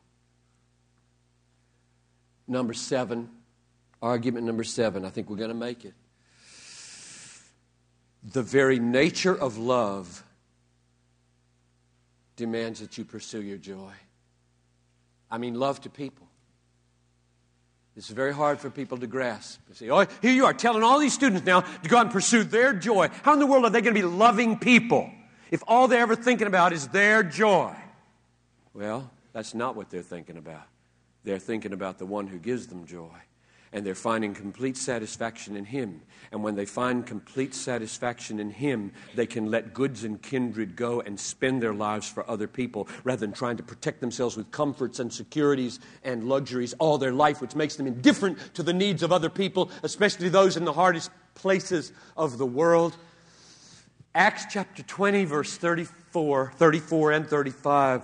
Number 2.53 2.75
seven, 2.75 3.31
argument 4.03 4.45
number 4.45 4.63
seven, 4.63 5.07
I 5.07 5.09
think 5.09 5.31
we're 5.31 5.39
going 5.39 5.49
to 5.49 5.55
make 5.55 5.87
it. 5.87 5.95
The 8.31 8.43
very 8.43 8.79
nature 8.79 9.35
of 9.35 9.57
love 9.57 10.23
demands 12.37 12.81
that 12.81 12.99
you 12.99 13.07
pursue 13.07 13.41
your 13.41 13.57
joy. 13.57 13.93
I 15.31 15.39
mean, 15.39 15.55
love 15.55 15.81
to 15.81 15.89
people. 15.89 16.29
It's 17.97 18.09
very 18.09 18.35
hard 18.35 18.61
for 18.61 18.69
people 18.69 18.99
to 18.99 19.07
grasp. 19.07 19.59
They 19.69 19.75
say, 19.75 19.91
oh, 19.91 20.05
here 20.21 20.33
you 20.33 20.45
are 20.45 20.53
telling 20.53 20.83
all 20.83 20.99
these 20.99 21.15
students 21.15 21.47
now 21.47 21.63
to 21.63 21.89
go 21.89 21.97
out 21.97 22.03
and 22.03 22.13
pursue 22.13 22.45
their 22.45 22.75
joy. 22.75 23.09
How 23.23 23.33
in 23.33 23.39
the 23.39 23.47
world 23.47 23.65
are 23.65 23.71
they 23.71 23.81
going 23.81 23.95
to 23.95 24.01
be 24.01 24.07
loving 24.07 24.59
people 24.59 25.11
if 25.51 25.63
all 25.67 25.89
they're 25.89 26.03
ever 26.03 26.17
thinking 26.17 26.49
about 26.49 26.75
is 26.75 26.89
their 26.89 27.23
joy? 27.23 27.75
Well, 28.75 29.11
that's 29.33 29.55
not 29.55 29.75
what 29.75 29.89
they're 29.89 30.03
thinking 30.03 30.37
about. 30.37 30.67
They're 31.25 31.39
thinking 31.39 31.73
about 31.73 31.99
the 31.99 32.07
one 32.07 32.27
who 32.27 32.39
gives 32.39 32.67
them 32.67 32.87
joy. 32.87 33.17
And 33.75 33.87
they're 33.87 33.95
finding 33.95 34.35
complete 34.35 34.77
satisfaction 34.77 35.57
in 35.57 35.65
Him. 35.65 36.03
And 36.31 36.43
when 36.43 36.57
they 36.57 36.67
find 36.67 37.07
complete 37.07 37.55
satisfaction 37.55 38.39
in 38.39 38.51
Him, 38.51 38.93
they 39.15 39.25
can 39.25 39.51
let 39.51 39.73
goods 39.73 40.05
and 40.05 40.21
kindred 40.21 40.77
go 40.77 41.01
and 41.01 41.19
spend 41.19 41.63
their 41.63 41.73
lives 41.73 42.07
for 42.07 42.29
other 42.29 42.47
people 42.47 42.87
rather 43.03 43.21
than 43.21 43.33
trying 43.33 43.57
to 43.57 43.63
protect 43.63 44.03
themselves 44.03 44.37
with 44.37 44.51
comforts 44.51 45.01
and 45.01 45.11
securities 45.11 45.81
and 46.05 46.25
luxuries 46.25 46.75
all 46.75 46.99
their 46.99 47.13
life, 47.13 47.41
which 47.41 47.55
makes 47.55 47.77
them 47.77 47.87
indifferent 47.87 48.37
to 48.55 48.63
the 48.63 48.75
needs 48.75 49.03
of 49.03 49.11
other 49.11 49.31
people, 49.31 49.71
especially 49.83 50.29
those 50.29 50.59
in 50.59 50.67
the 50.67 50.73
hardest 50.75 51.11
places 51.35 51.93
of 52.15 52.37
the 52.37 52.47
world. 52.47 52.95
Acts 54.15 54.45
chapter 54.51 54.83
20, 54.83 55.25
verse 55.25 55.57
34, 55.57 56.53
34 56.57 57.13
and 57.13 57.27
35, 57.27 58.03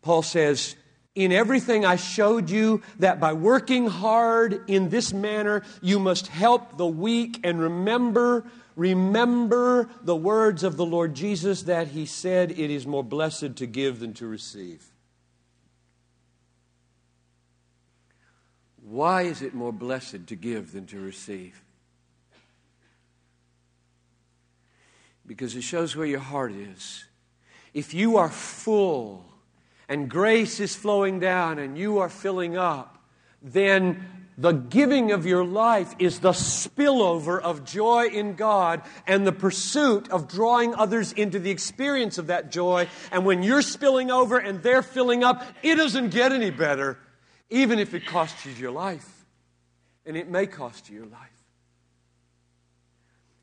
Paul 0.00 0.22
says, 0.22 0.74
in 1.14 1.32
everything 1.32 1.84
I 1.84 1.96
showed 1.96 2.48
you 2.48 2.82
that 2.98 3.18
by 3.18 3.32
working 3.32 3.86
hard 3.86 4.62
in 4.68 4.88
this 4.88 5.12
manner, 5.12 5.62
you 5.82 5.98
must 5.98 6.28
help 6.28 6.76
the 6.76 6.86
weak 6.86 7.40
and 7.42 7.60
remember, 7.60 8.44
remember 8.76 9.90
the 10.02 10.16
words 10.16 10.62
of 10.62 10.76
the 10.76 10.86
Lord 10.86 11.14
Jesus 11.14 11.62
that 11.62 11.88
he 11.88 12.06
said, 12.06 12.52
It 12.52 12.70
is 12.70 12.86
more 12.86 13.02
blessed 13.02 13.56
to 13.56 13.66
give 13.66 13.98
than 13.98 14.14
to 14.14 14.26
receive. 14.26 14.84
Why 18.88 19.22
is 19.22 19.42
it 19.42 19.54
more 19.54 19.72
blessed 19.72 20.26
to 20.28 20.36
give 20.36 20.72
than 20.72 20.86
to 20.86 21.00
receive? 21.00 21.62
Because 25.26 25.54
it 25.54 25.62
shows 25.62 25.94
where 25.94 26.06
your 26.06 26.20
heart 26.20 26.52
is. 26.52 27.04
If 27.74 27.92
you 27.92 28.16
are 28.16 28.30
full, 28.30 29.27
and 29.88 30.08
grace 30.08 30.60
is 30.60 30.74
flowing 30.76 31.18
down 31.18 31.58
and 31.58 31.78
you 31.78 31.98
are 31.98 32.08
filling 32.08 32.56
up, 32.56 33.02
then 33.42 34.04
the 34.36 34.52
giving 34.52 35.10
of 35.10 35.26
your 35.26 35.44
life 35.44 35.94
is 35.98 36.20
the 36.20 36.30
spillover 36.30 37.40
of 37.40 37.64
joy 37.64 38.06
in 38.06 38.34
God 38.34 38.82
and 39.06 39.26
the 39.26 39.32
pursuit 39.32 40.08
of 40.10 40.28
drawing 40.28 40.74
others 40.74 41.12
into 41.12 41.38
the 41.40 41.50
experience 41.50 42.18
of 42.18 42.28
that 42.28 42.52
joy. 42.52 42.86
And 43.10 43.24
when 43.26 43.42
you're 43.42 43.62
spilling 43.62 44.10
over 44.10 44.38
and 44.38 44.62
they're 44.62 44.82
filling 44.82 45.24
up, 45.24 45.44
it 45.62 45.74
doesn't 45.74 46.10
get 46.10 46.32
any 46.32 46.50
better, 46.50 46.98
even 47.50 47.80
if 47.80 47.94
it 47.94 48.06
costs 48.06 48.46
you 48.46 48.52
your 48.52 48.70
life. 48.70 49.08
and 50.08 50.16
it 50.16 50.30
may 50.30 50.46
cost 50.46 50.88
you 50.88 50.96
your 50.96 51.06
life. 51.06 51.20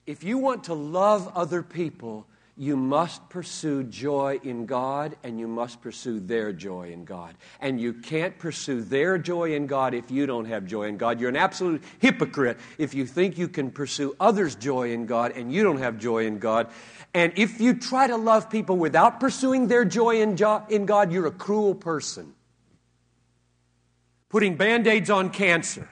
If 0.08 0.24
you 0.24 0.40
want 0.40 0.66
to 0.66 0.74
love 0.74 1.32
other 1.36 1.62
people, 1.62 2.26
you 2.58 2.78
must 2.78 3.28
pursue 3.30 3.84
joy 3.84 4.40
in 4.42 4.66
God 4.66 5.18
and 5.24 5.38
you 5.38 5.48
must 5.48 5.82
pursue 5.82 6.22
their 6.22 6.54
joy 6.54 6.92
in 6.92 7.04
God. 7.04 7.36
And 7.60 7.82
you 7.82 7.94
can't 7.94 8.38
pursue 8.40 8.82
their 8.82 9.18
joy 9.18 9.56
in 9.56 9.68
God 9.68 9.94
if 9.94 10.10
you 10.10 10.26
don't 10.26 10.46
have 10.46 10.66
joy 10.66 10.84
in 10.84 10.98
God. 10.98 11.20
You're 11.20 11.30
an 11.30 11.36
absolute 11.36 11.84
hypocrite 12.00 12.58
if 12.78 12.94
you 12.94 13.06
think 13.06 13.38
you 13.38 13.50
can 13.50 13.72
pursue 13.72 14.16
others' 14.22 14.56
joy 14.56 14.92
in 14.92 15.06
God 15.06 15.34
and 15.36 15.52
you 15.52 15.64
don't 15.64 15.80
have 15.80 15.98
joy 15.98 16.26
in 16.28 16.40
God. 16.40 16.70
And 17.14 17.34
if 17.36 17.60
you 17.60 17.74
try 17.74 18.08
to 18.08 18.16
love 18.16 18.50
people 18.50 18.78
without 18.78 19.20
pursuing 19.20 19.68
their 19.68 19.84
joy 19.84 20.22
in, 20.22 20.38
in 20.70 20.86
God, 20.86 21.12
you're 21.12 21.28
a 21.28 21.32
cruel 21.32 21.76
person. 21.76 22.34
Putting 24.30 24.56
band 24.56 24.88
aids 24.88 25.10
on 25.10 25.30
cancer 25.30 25.90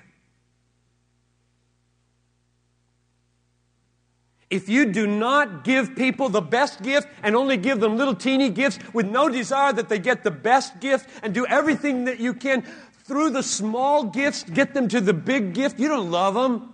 If 4.53 4.69
you 4.69 4.85
do 4.85 5.07
not 5.07 5.63
give 5.63 5.95
people 5.95 6.29
the 6.29 6.39
best 6.39 6.83
gift 6.83 7.07
and 7.23 7.35
only 7.35 7.57
give 7.57 7.79
them 7.79 7.97
little 7.97 8.13
teeny 8.13 8.51
gifts 8.51 8.77
with 8.93 9.07
no 9.07 9.27
desire 9.27 9.73
that 9.73 9.89
they 9.89 9.97
get 9.97 10.23
the 10.23 10.29
best 10.29 10.79
gift 10.79 11.09
and 11.23 11.33
do 11.33 11.43
everything 11.47 12.05
that 12.05 12.19
you 12.19 12.35
can 12.35 12.61
through 13.03 13.31
the 13.31 13.41
small 13.41 14.03
gifts, 14.03 14.43
get 14.43 14.75
them 14.75 14.87
to 14.89 15.01
the 15.01 15.11
big 15.11 15.55
gift, 15.55 15.79
you 15.79 15.87
don't 15.87 16.11
love 16.11 16.35
them. 16.35 16.71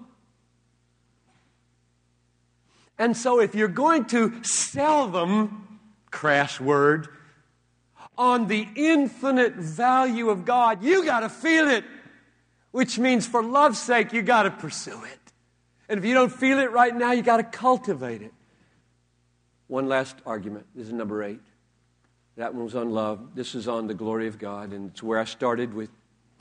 And 2.97 3.15
so 3.15 3.39
if 3.39 3.55
you're 3.55 3.69
going 3.69 4.03
to 4.07 4.43
sell 4.43 5.07
them, 5.07 5.79
crass 6.11 6.59
word, 6.59 7.07
on 8.17 8.47
the 8.47 8.67
infinite 8.75 9.55
value 9.55 10.29
of 10.29 10.43
God, 10.43 10.83
you 10.83 11.05
got 11.05 11.21
to 11.21 11.29
feel 11.29 11.69
it. 11.69 11.85
Which 12.71 12.99
means, 12.99 13.25
for 13.25 13.41
love's 13.41 13.79
sake, 13.79 14.11
you 14.11 14.21
got 14.21 14.43
to 14.43 14.51
pursue 14.51 15.01
it. 15.05 15.28
And 15.89 15.97
if 15.97 16.05
you 16.05 16.13
don't 16.13 16.31
feel 16.31 16.59
it 16.59 16.71
right 16.71 16.95
now, 16.95 17.11
you 17.11 17.23
got 17.23 17.37
to 17.37 17.43
cultivate 17.43 18.21
it. 18.21 18.31
One 19.67 19.89
last 19.89 20.17
argument. 20.25 20.67
This 20.75 20.87
is 20.87 20.93
number 20.93 21.23
eight. 21.23 21.41
That 22.37 22.53
one 22.53 22.63
was 22.63 22.75
on 22.75 22.91
love. 22.91 23.35
This 23.35 23.55
is 23.55 23.67
on 23.67 23.87
the 23.87 23.95
glory 23.95 24.27
of 24.27 24.37
God, 24.37 24.71
and 24.71 24.91
it's 24.91 25.03
where 25.03 25.19
I 25.19 25.25
started 25.25 25.73
with 25.73 25.89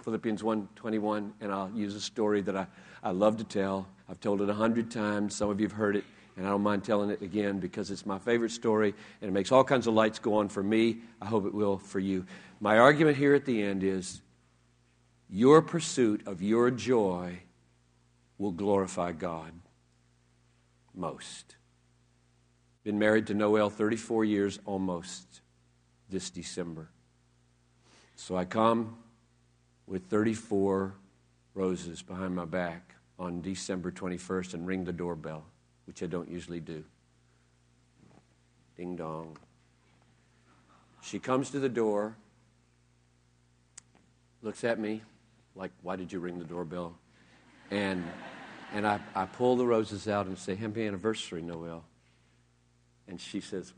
Philippians 0.05 0.43
1:21, 0.43 1.33
and 1.41 1.51
I'll 1.51 1.71
use 1.71 1.95
a 1.95 2.01
story 2.01 2.43
that 2.43 2.57
I, 2.57 2.67
I 3.03 3.11
love 3.11 3.39
to 3.39 3.45
tell. 3.45 3.89
I've 4.09 4.21
told 4.21 4.43
it 4.43 4.49
a 4.49 4.55
hundred 4.55 4.91
times. 4.91 5.35
Some 5.35 5.51
of 5.51 5.61
you 5.61 5.67
have 5.67 5.77
heard 5.77 5.97
it, 5.97 6.05
and 6.37 6.47
I 6.47 6.51
don't 6.51 6.63
mind 6.63 6.85
telling 6.85 7.11
it 7.11 7.23
again 7.23 7.59
because 7.59 7.91
it's 7.91 8.07
my 8.07 8.19
favorite 8.19 8.51
story, 8.51 8.95
and 9.21 9.29
it 9.29 9.33
makes 9.33 9.51
all 9.51 9.65
kinds 9.65 9.87
of 9.87 9.95
lights 9.95 10.19
go 10.19 10.35
on 10.35 10.49
for 10.49 10.63
me. 10.63 10.99
I 11.21 11.27
hope 11.27 11.47
it 11.47 11.55
will 11.55 11.79
for 11.79 11.99
you. 11.99 12.27
My 12.61 12.79
argument 12.79 13.17
here 13.17 13.35
at 13.35 13.45
the 13.45 13.63
end 13.63 13.83
is 13.83 14.21
your 15.29 15.63
pursuit 15.63 16.27
of 16.27 16.43
your 16.43 16.71
joy 16.71 17.41
will 18.39 18.53
glorify 18.53 19.13
God 19.13 19.53
most. 20.95 21.57
Been 22.85 22.99
married 22.99 23.27
to 23.27 23.35
Noel 23.35 23.69
34 23.69 24.25
years 24.25 24.59
almost 24.65 25.41
this 26.09 26.31
December. 26.31 26.89
So 28.17 28.37
I 28.37 28.45
come 28.45 28.97
with 29.87 30.05
34 30.07 30.95
roses 31.55 32.03
behind 32.03 32.35
my 32.35 32.45
back 32.45 32.95
on 33.19 33.41
December 33.41 33.91
21st 33.91 34.55
and 34.55 34.67
ring 34.67 34.85
the 34.85 34.93
doorbell, 34.93 35.45
which 35.87 36.03
I 36.03 36.07
don't 36.07 36.31
usually 36.31 36.61
do. 36.61 36.85
Ding 38.77 38.97
dong. 38.97 39.37
She 41.03 41.19
comes 41.19 41.51
to 41.51 41.59
the 41.59 41.69
door, 41.69 42.17
looks 44.43 44.63
at 44.63 44.79
me 44.79 45.03
like, 45.55 45.73
Why 45.83 45.97
did 45.97 46.13
you 46.13 46.21
ring 46.21 46.39
the 46.39 46.45
doorbell? 46.45 46.97
And, 47.71 48.05
and 48.73 48.87
I, 48.87 49.01
I 49.15 49.27
pull 49.27 49.57
the 49.57 49.67
roses 49.67 50.09
out 50.09 50.27
and 50.27 50.39
say, 50.39 50.55
Happy 50.55 50.87
anniversary, 50.87 51.43
Noel. 51.43 51.85
And 53.07 53.21
she 53.21 53.41
says, 53.41 53.73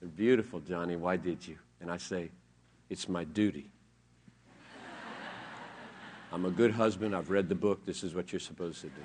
They're 0.00 0.08
beautiful, 0.08 0.60
Johnny. 0.60 0.96
Why 0.96 1.16
did 1.16 1.46
you? 1.46 1.58
And 1.80 1.90
I 1.90 1.96
say, 1.96 2.30
It's 2.90 3.08
my 3.08 3.24
duty. 3.24 3.70
I'm 6.32 6.44
a 6.44 6.50
good 6.50 6.72
husband. 6.72 7.14
I've 7.14 7.30
read 7.30 7.48
the 7.48 7.54
book. 7.54 7.84
This 7.84 8.04
is 8.04 8.14
what 8.14 8.32
you're 8.32 8.40
supposed 8.40 8.80
to 8.82 8.88
do. 8.88 9.02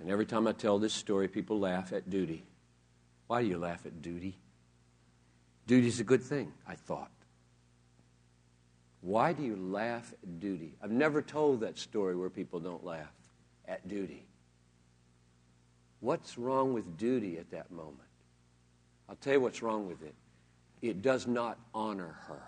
And 0.00 0.10
every 0.10 0.26
time 0.26 0.46
I 0.46 0.52
tell 0.52 0.78
this 0.78 0.94
story, 0.94 1.28
people 1.28 1.58
laugh 1.58 1.92
at 1.92 2.08
duty. 2.08 2.44
Why 3.26 3.42
do 3.42 3.48
you 3.48 3.58
laugh 3.58 3.84
at 3.84 4.00
duty? 4.00 4.38
Duty's 5.66 6.00
a 6.00 6.04
good 6.04 6.22
thing, 6.22 6.52
I 6.66 6.76
thought. 6.76 7.10
Why 9.00 9.32
do 9.32 9.42
you 9.42 9.56
laugh 9.56 10.12
at 10.22 10.40
duty? 10.40 10.74
I've 10.82 10.90
never 10.90 11.22
told 11.22 11.60
that 11.60 11.78
story 11.78 12.16
where 12.16 12.30
people 12.30 12.60
don't 12.60 12.84
laugh 12.84 13.12
at 13.66 13.86
duty. 13.86 14.24
What's 16.00 16.38
wrong 16.38 16.72
with 16.72 16.96
duty 16.96 17.38
at 17.38 17.50
that 17.50 17.70
moment? 17.70 17.98
I'll 19.08 19.16
tell 19.16 19.34
you 19.34 19.40
what's 19.40 19.62
wrong 19.62 19.86
with 19.86 20.02
it. 20.02 20.14
It 20.82 21.02
does 21.02 21.26
not 21.26 21.58
honor 21.74 22.16
her. 22.26 22.42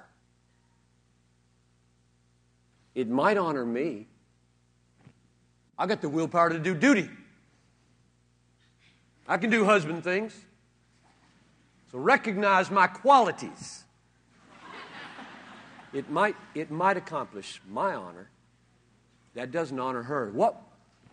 It 2.94 3.08
might 3.08 3.38
honor 3.38 3.64
me. 3.64 4.06
I 5.78 5.86
got 5.86 6.00
the 6.00 6.08
willpower 6.08 6.50
to 6.50 6.58
do 6.58 6.74
duty. 6.74 7.08
I 9.26 9.36
can 9.36 9.50
do 9.50 9.64
husband 9.64 10.04
things. 10.04 10.38
So 11.90 11.98
recognize 11.98 12.70
my 12.70 12.86
qualities. 12.86 13.84
It 15.92 16.10
might, 16.10 16.36
it 16.54 16.70
might 16.70 16.96
accomplish 16.96 17.60
my 17.68 17.94
honor. 17.94 18.30
That 19.34 19.50
doesn't 19.50 19.78
honor 19.78 20.02
her. 20.02 20.30
What? 20.30 20.60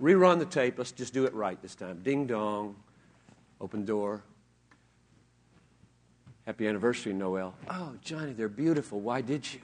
Rerun 0.01 0.39
the 0.39 0.45
tape. 0.45 0.77
Let's 0.77 0.91
just 0.91 1.13
do 1.13 1.25
it 1.25 1.33
right 1.33 1.59
this 1.61 1.75
time. 1.75 2.01
Ding 2.03 2.27
dong. 2.27 2.75
Open 3.59 3.85
door. 3.85 4.23
Happy 6.45 6.67
anniversary, 6.67 7.13
Noel. 7.13 7.53
Oh, 7.69 7.93
Johnny, 8.01 8.33
they're 8.33 8.47
beautiful. 8.47 8.99
Why 8.99 9.21
did 9.21 9.51
you? 9.51 9.59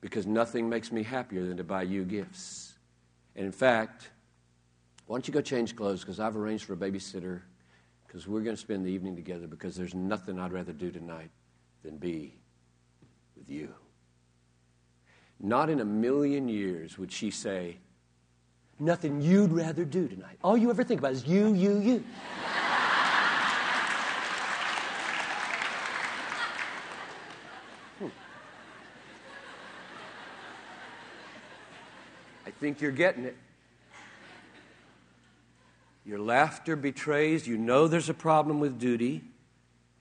Because 0.00 0.26
nothing 0.26 0.68
makes 0.68 0.92
me 0.92 1.02
happier 1.02 1.46
than 1.46 1.56
to 1.56 1.64
buy 1.64 1.82
you 1.82 2.04
gifts. 2.04 2.74
And 3.34 3.46
in 3.46 3.52
fact, 3.52 4.10
why 5.06 5.14
don't 5.14 5.26
you 5.26 5.32
go 5.32 5.40
change 5.40 5.76
clothes? 5.76 6.00
Because 6.00 6.20
I've 6.20 6.36
arranged 6.36 6.64
for 6.64 6.74
a 6.74 6.76
babysitter 6.76 7.42
because 8.06 8.26
we're 8.26 8.40
going 8.40 8.56
to 8.56 8.60
spend 8.60 8.84
the 8.84 8.90
evening 8.90 9.16
together 9.16 9.46
because 9.46 9.76
there's 9.76 9.94
nothing 9.94 10.38
I'd 10.38 10.52
rather 10.52 10.72
do 10.72 10.90
tonight 10.90 11.30
than 11.82 11.96
be 11.96 12.34
with 13.46 13.56
you. 13.56 13.74
Not 15.40 15.68
in 15.70 15.80
a 15.80 15.84
million 15.84 16.48
years 16.48 16.98
would 16.98 17.12
she 17.12 17.30
say, 17.30 17.78
Nothing 18.78 19.22
you'd 19.22 19.52
rather 19.52 19.86
do 19.86 20.06
tonight. 20.06 20.36
All 20.44 20.54
you 20.54 20.68
ever 20.68 20.84
think 20.84 21.00
about 21.00 21.12
is 21.12 21.26
you, 21.26 21.54
you, 21.54 21.78
you. 21.78 22.04
Hmm. 27.98 28.08
I 32.44 32.50
think 32.50 32.82
you're 32.82 32.90
getting 32.90 33.24
it. 33.24 33.36
Your 36.04 36.18
laughter 36.18 36.76
betrays 36.76 37.48
you 37.48 37.56
know 37.56 37.88
there's 37.88 38.10
a 38.10 38.14
problem 38.14 38.60
with 38.60 38.78
duty, 38.78 39.24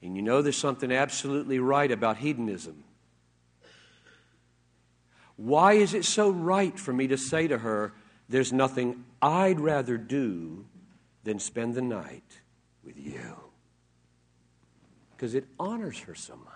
and 0.02 0.18
you 0.18 0.22
know 0.22 0.42
there's 0.42 0.58
something 0.58 0.92
absolutely 0.92 1.60
right 1.60 1.90
about 1.90 2.18
hedonism. 2.18 2.85
Why 5.38 5.74
is 5.74 5.94
it 5.94 6.06
so 6.06 6.30
right 6.30 6.78
for 6.80 6.94
me 6.94 7.08
to 7.08 7.18
say 7.18 7.48
to 7.48 7.58
her, 7.58 7.94
There's 8.30 8.54
nothing 8.54 9.06
I'd 9.22 9.60
rather 9.60 9.98
do 9.98 10.66
than 11.24 11.40
spend 11.40 11.76
the 11.76 11.82
night 11.82 12.42
with 12.84 12.98
you? 12.98 13.36
Because 15.12 15.36
it 15.36 15.46
honors 15.60 16.00
her 16.00 16.16
so 16.16 16.36
much. 16.36 16.52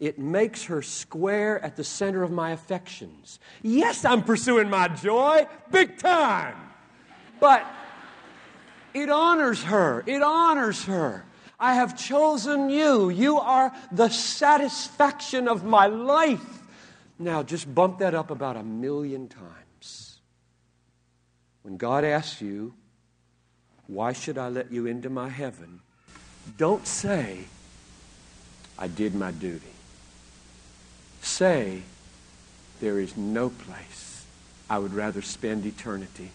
It 0.00 0.18
makes 0.18 0.64
her 0.64 0.82
square 0.82 1.62
at 1.64 1.76
the 1.76 1.84
center 1.84 2.22
of 2.22 2.30
my 2.30 2.50
affections. 2.50 3.38
Yes, 3.62 4.04
I'm 4.04 4.22
pursuing 4.22 4.68
my 4.68 4.88
joy 4.88 5.46
big 5.70 5.98
time. 5.98 6.56
But 7.38 7.64
it 8.94 9.08
honors 9.08 9.62
her. 9.62 10.02
It 10.06 10.22
honors 10.22 10.84
her. 10.84 11.24
I 11.58 11.74
have 11.74 11.96
chosen 11.96 12.68
you. 12.68 13.10
You 13.10 13.38
are 13.38 13.72
the 13.92 14.08
satisfaction 14.08 15.46
of 15.46 15.64
my 15.64 15.86
life. 15.86 16.61
Now, 17.18 17.42
just 17.42 17.72
bump 17.72 17.98
that 17.98 18.14
up 18.14 18.30
about 18.30 18.56
a 18.56 18.62
million 18.62 19.28
times. 19.28 20.18
When 21.62 21.76
God 21.76 22.04
asks 22.04 22.40
you, 22.40 22.74
Why 23.86 24.12
should 24.12 24.38
I 24.38 24.48
let 24.48 24.72
you 24.72 24.86
into 24.86 25.08
my 25.10 25.28
heaven? 25.28 25.80
Don't 26.56 26.86
say, 26.86 27.44
I 28.78 28.88
did 28.88 29.14
my 29.14 29.30
duty. 29.30 29.62
Say, 31.20 31.82
There 32.80 32.98
is 32.98 33.16
no 33.16 33.50
place 33.50 34.24
I 34.68 34.78
would 34.78 34.94
rather 34.94 35.22
spend 35.22 35.66
eternity. 35.66 36.30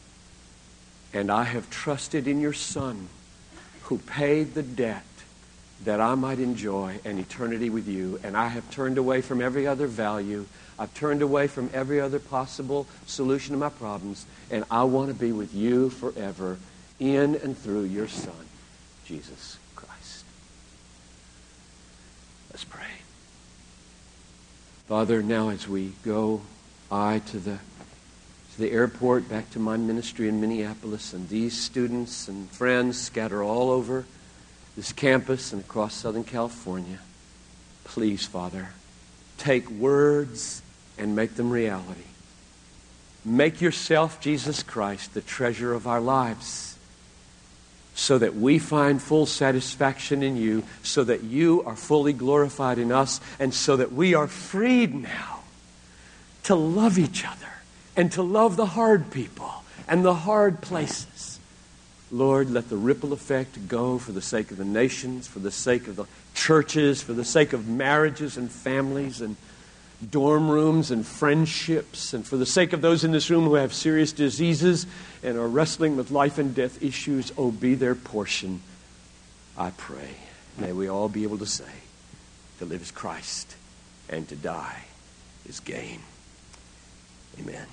And 1.13 1.31
I 1.31 1.43
have 1.43 1.69
trusted 1.69 2.27
in 2.27 2.39
your 2.39 2.53
Son 2.53 3.09
who 3.83 3.97
paid 3.97 4.53
the 4.53 4.63
debt 4.63 5.03
that 5.83 6.01
I 6.01 6.15
might 6.15 6.39
enjoy 6.39 6.99
an 7.05 7.17
eternity 7.17 7.69
with 7.69 7.87
you. 7.87 8.19
And 8.23 8.35
I 8.35 8.47
have 8.47 8.69
turned 8.71 8.97
away 8.97 9.21
from 9.21 9.41
every 9.41 9.67
other 9.67 9.87
value. 9.87 10.45
I've 10.79 10.93
turned 10.93 11.21
away 11.21 11.47
from 11.47 11.69
every 11.73 11.99
other 11.99 12.19
possible 12.19 12.87
solution 13.05 13.53
to 13.53 13.59
my 13.59 13.69
problems. 13.69 14.25
And 14.51 14.63
I 14.69 14.83
want 14.83 15.09
to 15.09 15.13
be 15.13 15.31
with 15.31 15.53
you 15.53 15.89
forever 15.89 16.57
in 16.99 17.35
and 17.35 17.57
through 17.57 17.83
your 17.83 18.07
Son, 18.07 18.33
Jesus 19.05 19.57
Christ. 19.75 20.23
Let's 22.51 22.63
pray. 22.63 22.85
Father, 24.87 25.23
now 25.23 25.49
as 25.49 25.67
we 25.67 25.93
go, 26.03 26.41
I 26.91 27.19
to 27.27 27.39
the 27.39 27.57
to 28.57 28.63
the 28.63 28.71
airport, 28.71 29.29
back 29.29 29.51
to 29.51 29.59
my 29.59 29.77
ministry 29.77 30.27
in 30.27 30.41
Minneapolis, 30.41 31.13
and 31.13 31.29
these 31.29 31.55
students 31.55 32.27
and 32.27 32.49
friends 32.49 32.99
scatter 32.99 33.43
all 33.43 33.69
over 33.69 34.05
this 34.75 34.91
campus 34.91 35.53
and 35.53 35.61
across 35.61 35.93
Southern 35.93 36.23
California. 36.23 36.99
Please, 37.83 38.25
Father, 38.25 38.69
take 39.37 39.69
words 39.69 40.63
and 40.97 41.15
make 41.15 41.35
them 41.35 41.49
reality. 41.49 42.01
Make 43.25 43.61
yourself, 43.61 44.21
Jesus 44.21 44.63
Christ, 44.63 45.13
the 45.13 45.21
treasure 45.21 45.73
of 45.73 45.87
our 45.87 45.99
lives 45.99 46.77
so 47.97 48.19
that 48.19 48.35
we 48.35 48.59
find 48.59 49.01
full 49.01 49.25
satisfaction 49.25 50.21
in 50.21 50.37
you, 50.37 50.63
so 50.83 51.03
that 51.03 51.23
you 51.23 51.63
are 51.63 51.75
fully 51.75 52.13
glorified 52.13 52.77
in 52.77 52.91
us, 52.91 53.19
and 53.39 53.51
so 53.51 53.75
that 53.75 53.91
we 53.91 54.13
are 54.13 54.27
freed 54.27 54.93
now 54.93 55.39
to 56.43 56.53
love 56.53 56.99
each 56.99 57.25
other 57.25 57.47
and 57.95 58.11
to 58.11 58.21
love 58.21 58.55
the 58.55 58.67
hard 58.67 59.09
people 59.09 59.51
and 59.87 60.05
the 60.05 60.13
hard 60.13 60.61
places. 60.61 61.39
Lord, 62.11 62.51
let 62.51 62.69
the 62.69 62.77
ripple 62.77 63.13
effect 63.13 63.67
go 63.67 63.97
for 63.97 64.11
the 64.11 64.21
sake 64.21 64.51
of 64.51 64.57
the 64.57 64.63
nations, 64.63 65.27
for 65.27 65.39
the 65.39 65.51
sake 65.51 65.87
of 65.87 65.95
the 65.95 66.05
churches, 66.35 67.01
for 67.01 67.13
the 67.13 67.25
sake 67.25 67.51
of 67.51 67.67
marriages 67.67 68.37
and 68.37 68.51
families 68.51 69.21
and 69.21 69.35
dorm 70.09 70.49
rooms 70.49 70.91
and 70.91 71.05
friendships, 71.05 72.13
and 72.13 72.25
for 72.25 72.37
the 72.37 72.45
sake 72.45 72.73
of 72.73 72.81
those 72.81 73.03
in 73.03 73.11
this 73.11 73.29
room 73.29 73.45
who 73.45 73.55
have 73.55 73.73
serious 73.73 74.11
diseases 74.11 74.85
and 75.23 75.37
are 75.37 75.47
wrestling 75.47 75.97
with 75.97 76.11
life 76.11 76.37
and 76.37 76.53
death 76.53 76.83
issues, 76.83 77.31
oh, 77.37 77.51
be 77.51 77.73
their 77.75 77.95
portion, 77.95 78.61
I 79.57 79.71
pray. 79.71 80.15
May 80.57 80.71
we 80.71 80.87
all 80.87 81.09
be 81.09 81.23
able 81.23 81.39
to 81.39 81.45
say, 81.45 81.65
to 82.59 82.65
live 82.65 82.81
is 82.81 82.91
Christ, 82.91 83.55
and 84.09 84.27
to 84.29 84.35
die 84.35 84.83
is 85.47 85.59
gain. 85.59 86.01
Amen. 87.39 87.67